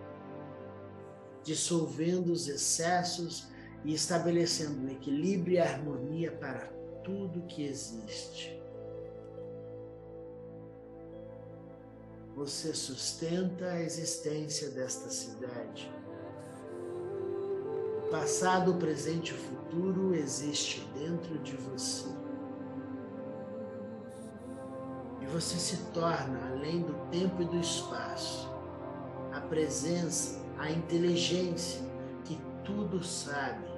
dissolvendo 1.43 2.31
os 2.31 2.47
excessos 2.47 3.47
e 3.83 3.95
estabelecendo 3.95 4.91
equilíbrio 4.91 5.55
e 5.55 5.59
harmonia 5.59 6.31
para 6.31 6.67
tudo 7.03 7.47
que 7.47 7.63
existe. 7.63 8.61
Você 12.35 12.75
sustenta 12.75 13.65
a 13.65 13.81
existência 13.81 14.69
desta 14.69 15.09
cidade. 15.09 15.91
O 18.05 18.09
passado, 18.11 18.73
o 18.73 18.77
presente 18.77 19.31
e 19.31 19.35
o 19.35 19.37
futuro 19.39 20.13
existe 20.13 20.87
dentro 20.93 21.39
de 21.39 21.55
você. 21.55 22.28
Você 25.31 25.57
se 25.57 25.77
torna, 25.93 26.49
além 26.51 26.81
do 26.81 26.93
tempo 27.11 27.41
e 27.41 27.45
do 27.45 27.59
espaço, 27.59 28.49
a 29.31 29.39
presença, 29.39 30.39
a 30.57 30.71
inteligência 30.71 31.81
que 32.25 32.37
tudo 32.63 33.03
sabe 33.03 33.69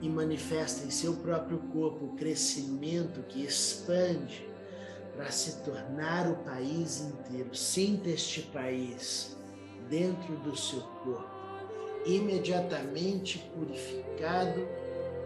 e 0.00 0.08
manifesta 0.08 0.84
em 0.84 0.90
seu 0.90 1.14
próprio 1.14 1.58
corpo 1.72 2.06
o 2.06 2.16
crescimento 2.16 3.22
que 3.22 3.44
expande 3.44 4.46
para 5.16 5.30
se 5.30 5.62
tornar 5.62 6.28
o 6.28 6.36
país 6.36 7.00
inteiro. 7.00 7.54
Sinta 7.54 8.10
este 8.10 8.42
país 8.42 9.36
dentro 9.88 10.36
do 10.38 10.56
seu 10.56 10.80
corpo, 10.80 11.30
imediatamente 12.04 13.38
purificado 13.54 14.66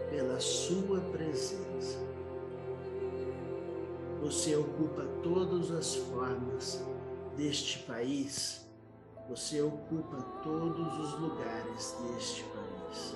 pela 0.09 0.39
sua 0.39 1.01
presença. 1.01 2.06
Você 4.27 4.57
ocupa 4.57 5.03
todas 5.23 5.71
as 5.71 5.95
formas 5.95 6.83
deste 7.37 7.79
país, 7.83 8.67
você 9.29 9.61
ocupa 9.61 10.17
todos 10.43 10.99
os 10.99 11.17
lugares 11.17 11.95
deste 12.11 12.43
país. 12.43 13.15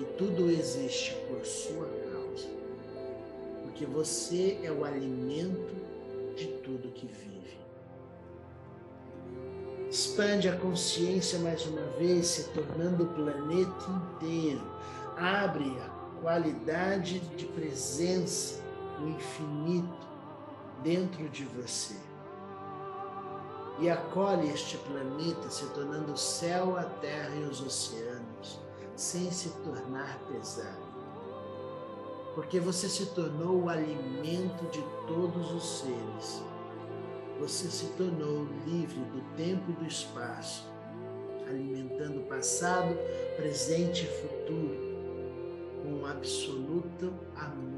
E 0.00 0.04
tudo 0.16 0.50
existe 0.50 1.14
por 1.28 1.44
sua 1.44 1.84
causa 2.10 2.48
porque 3.64 3.84
você 3.84 4.58
é 4.62 4.72
o 4.72 4.82
alimento 4.82 5.74
de 6.34 6.46
tudo 6.64 6.94
que 6.94 7.06
vive. 7.06 7.58
Expande 9.90 10.48
a 10.48 10.56
consciência 10.56 11.38
mais 11.40 11.66
uma 11.66 11.86
vez, 11.98 12.28
se 12.28 12.44
tornando 12.54 13.04
o 13.04 13.08
planeta 13.08 13.84
inteiro. 13.90 14.62
Abre 15.18 15.68
a 15.80 15.90
qualidade 16.22 17.20
de 17.20 17.44
presença 17.44 18.64
do 18.98 19.08
infinito 19.08 20.06
dentro 20.82 21.28
de 21.28 21.44
você. 21.44 21.96
E 23.78 23.90
acolhe 23.90 24.48
este 24.48 24.78
planeta, 24.78 25.50
se 25.50 25.66
tornando 25.70 26.12
o 26.12 26.16
céu, 26.16 26.78
a 26.78 26.84
terra 26.84 27.34
e 27.36 27.44
os 27.44 27.60
oceanos, 27.60 28.58
sem 28.94 29.30
se 29.30 29.50
tornar 29.62 30.18
pesado 30.30 30.86
porque 32.36 32.60
você 32.60 32.86
se 32.86 33.06
tornou 33.06 33.62
o 33.62 33.68
alimento 33.70 34.70
de 34.70 34.84
todos 35.06 35.54
os 35.54 35.80
seres. 35.80 36.42
Você 37.40 37.70
se 37.70 37.86
tornou 37.94 38.46
livre 38.66 39.00
do 39.00 39.22
tempo 39.34 39.70
e 39.70 39.72
do 39.72 39.86
espaço, 39.86 40.70
alimentando 41.48 42.20
o 42.20 42.24
passado, 42.24 42.94
presente 43.36 44.04
e 44.04 44.20
futuro 44.20 44.86
com 45.82 46.04
absoluto 46.04 47.10
amor, 47.34 47.75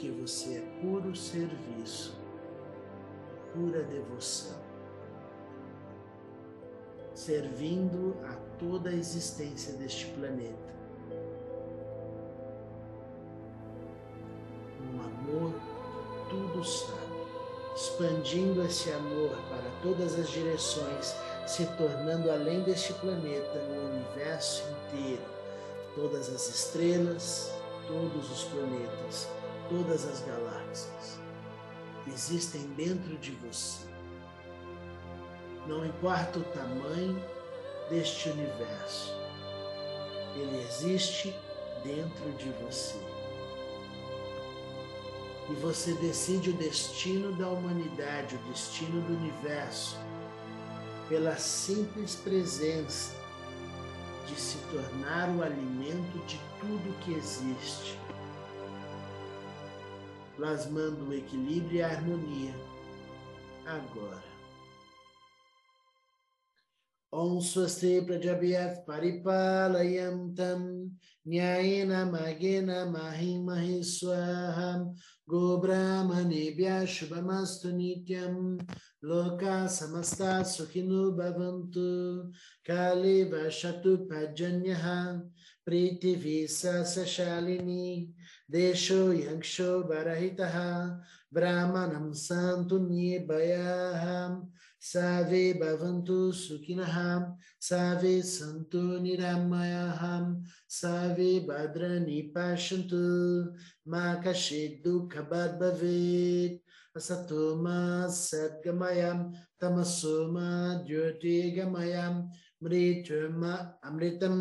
porque 0.00 0.12
você 0.12 0.56
é 0.56 0.80
puro 0.80 1.14
serviço, 1.14 2.16
pura 3.52 3.82
devoção, 3.82 4.56
servindo 7.14 8.16
a 8.24 8.34
toda 8.58 8.88
a 8.88 8.94
existência 8.94 9.74
deste 9.74 10.06
planeta. 10.06 10.70
Amor 15.04 15.52
que 15.52 16.30
tudo 16.30 16.64
sabe, 16.64 17.76
expandindo 17.76 18.62
esse 18.64 18.90
amor 18.92 19.36
para 19.50 19.70
todas 19.82 20.18
as 20.18 20.30
direções, 20.30 21.14
se 21.46 21.66
tornando 21.76 22.30
além 22.30 22.62
deste 22.62 22.94
planeta 22.94 23.58
no 23.68 23.96
universo 23.96 24.64
inteiro, 24.88 25.22
todas 25.94 26.30
as 26.30 26.48
estrelas, 26.48 27.52
todos 27.86 28.30
os 28.30 28.44
planetas, 28.44 29.28
todas 29.70 30.04
as 30.04 30.20
galáxias. 30.20 31.18
Existem 32.12 32.62
dentro 32.74 33.16
de 33.18 33.30
você. 33.30 33.88
Não 35.66 35.86
importa 35.86 36.40
o 36.40 36.44
tamanho 36.44 37.22
deste 37.88 38.28
universo, 38.30 39.14
ele 40.34 40.62
existe 40.64 41.34
dentro 41.84 42.32
de 42.32 42.50
você. 42.64 42.98
E 45.48 45.54
você 45.54 45.94
decide 45.94 46.50
o 46.50 46.56
destino 46.56 47.32
da 47.32 47.48
humanidade, 47.48 48.36
o 48.36 48.50
destino 48.50 49.00
do 49.02 49.14
universo, 49.14 49.96
pela 51.08 51.36
simples 51.36 52.14
presença 52.14 53.14
de 54.26 54.40
se 54.40 54.58
tornar 54.70 55.28
o 55.30 55.42
alimento 55.42 56.24
de 56.26 56.40
tudo 56.60 56.98
que 57.00 57.12
existe, 57.14 57.98
plasmando 60.40 61.10
o 61.10 61.12
equilíbrio 61.12 61.80
e 61.80 61.82
a 61.82 61.88
harmonia 61.88 62.54
agora. 63.66 64.22
Om 67.12 67.42
Swasti 67.42 68.00
Prajabhyat 68.00 68.86
Paripalayam 68.86 70.32
Tam 70.34 70.90
Nyayena 71.26 72.06
Magena 72.10 72.86
Mahi 72.86 73.36
Mahi 73.44 73.84
Swaham 73.84 74.94
Gobrahmanebhya 75.28 76.86
Shubhamastu 76.86 77.74
Nityam 77.74 78.56
Loka 79.02 79.68
Samasta 79.68 80.42
Sukhinu 80.42 81.12
Bhavantu 81.14 82.30
Kali 82.64 83.28
Vashatu 83.28 84.08
Pajanyaha 84.08 85.20
Priti 85.68 86.14
Visa 86.16 86.84
Sashalini 86.84 88.08
देशो 88.50 89.12
यक्षो 89.12 89.82
बरहितः 89.82 90.60
ब्राह्मणं 91.32 92.12
सन्तु 92.12 92.78
निर्भयाः, 92.78 94.36
सर्वे 94.80 95.52
भवन्तु 95.52 96.32
सुखिनः, 96.32 97.26
सर्वे 97.60 98.22
सन्तु 98.22 98.78
निरामयाः, 98.78 100.34
सर्वे 100.68 101.40
भद्राणि 101.40 102.32
पश्यन्तु 102.36 102.96
मा 103.90 104.14
कश्चित् 104.14 104.88
दुःखभाग् 104.88 105.60
भवेत् 105.60 106.70
असतो 106.96 107.62
मा 107.62 108.08
सद्गमयं, 108.08 109.32
तमसो 109.32 110.32
मा 110.32 110.74
ज्योतिर्गमयं, 110.86 112.28
मृत्युर्मा 112.62 113.80
अमृतं 113.84 114.36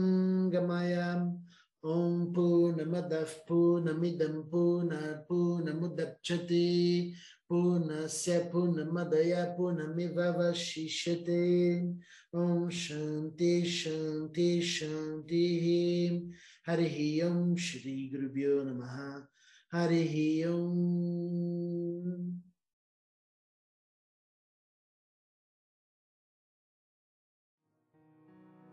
गमयम्। 0.53 1.48
Om 1.81 2.33
Purnamadav 2.33 3.29
Purnamidam 3.47 4.49
Purnat 4.51 5.25
Purnamudapchati, 5.27 7.15
Purnasya 7.49 8.51
Purnamadaya 8.51 9.55
Purnamivavashishate 9.57 11.95
Om 12.33 12.69
Shanti 12.69 13.65
Shanti 13.65 14.61
Shanti 14.61 16.21
Harihi 16.67 17.23
Om 17.23 17.55
Shri 17.57 18.11
Gurubhyo 18.13 18.63
Namaha 18.65 19.25
Harihi 19.73 20.45
Om 20.45 22.41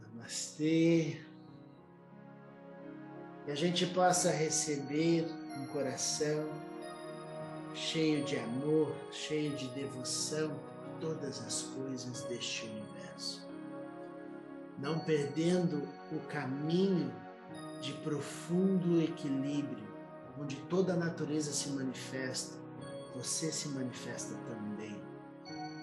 Namastê 0.03 1.17
que 3.47 3.53
a 3.53 3.55
gente 3.55 3.87
possa 3.87 4.33
receber 4.33 5.25
um 5.57 5.67
coração 5.67 6.51
cheio 7.73 8.25
de 8.25 8.37
amor, 8.37 8.93
cheio 9.13 9.55
de 9.55 9.69
devoção 9.69 10.51
por 10.83 10.99
todas 11.01 11.41
as 11.47 11.63
coisas 11.63 12.23
deste 12.23 12.65
universo. 12.65 13.49
Não 14.77 14.99
perdendo 14.99 15.89
o 16.11 16.19
caminho 16.27 17.15
de 17.81 17.93
profundo 17.93 19.01
equilíbrio, 19.01 19.87
onde 20.41 20.57
toda 20.63 20.95
a 20.95 20.97
natureza 20.97 21.53
se 21.53 21.69
manifesta, 21.69 22.57
você 23.15 23.53
se 23.53 23.69
manifesta 23.69 24.35
também. 24.49 25.01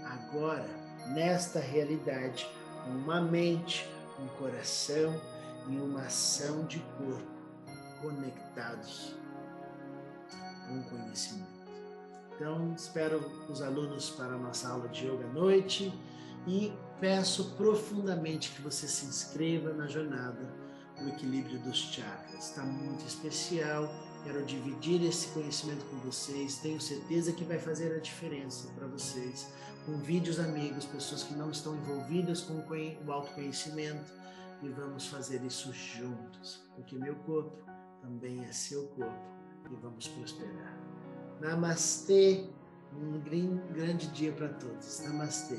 Agora, 0.04 0.68
nesta 1.14 1.62
realidade, 1.62 2.46
uma 2.86 3.22
mente, 3.22 3.90
um 4.20 4.28
coração 4.38 5.16
e 5.70 5.78
uma 5.78 6.02
ação 6.02 6.66
de 6.66 6.80
corpo 6.98 7.33
conectados 8.04 9.16
com 10.68 10.80
o 10.80 10.84
conhecimento. 10.84 11.64
Então, 12.36 12.74
espero 12.76 13.20
os 13.50 13.62
alunos 13.62 14.10
para 14.10 14.34
a 14.34 14.38
nossa 14.38 14.68
aula 14.68 14.90
de 14.90 15.08
yoga 15.08 15.26
à 15.26 15.30
noite 15.30 15.94
e 16.46 16.74
peço 17.00 17.52
profundamente 17.56 18.52
que 18.52 18.62
você 18.62 18.88
se 18.88 19.06
inscreva 19.06 19.72
na 19.74 19.88
jornada 19.88 20.54
do 21.00 21.08
equilíbrio 21.10 21.60
dos 21.60 21.78
chakras. 21.78 22.50
Está 22.50 22.64
muito 22.64 23.06
especial. 23.06 23.90
Quero 24.24 24.44
dividir 24.46 25.04
esse 25.04 25.28
conhecimento 25.30 25.86
com 25.86 25.98
vocês. 25.98 26.58
Tenho 26.58 26.82
certeza 26.82 27.32
que 27.32 27.44
vai 27.44 27.60
fazer 27.60 27.96
a 27.96 28.00
diferença 28.00 28.68
para 28.74 28.88
vocês. 28.88 29.48
Convide 29.86 30.30
os 30.30 30.40
amigos, 30.40 30.86
pessoas 30.86 31.24
que 31.24 31.34
não 31.34 31.50
estão 31.50 31.76
envolvidas 31.76 32.42
com 32.42 32.54
o 32.54 33.12
autoconhecimento 33.12 34.12
e 34.62 34.70
vamos 34.70 35.08
fazer 35.08 35.44
isso 35.44 35.74
juntos, 35.74 36.62
porque 36.74 36.96
meu 36.96 37.16
corpo 37.16 37.58
também 38.04 38.44
é 38.44 38.52
seu 38.52 38.86
corpo 38.90 39.14
e 39.72 39.76
vamos 39.78 40.10
prosperar. 40.10 40.78
Namastê, 41.40 42.50
um 42.94 43.20
grande 43.74 44.08
dia 44.12 44.34
para 44.34 44.50
todos. 44.50 45.00
Namastê. 45.00 45.58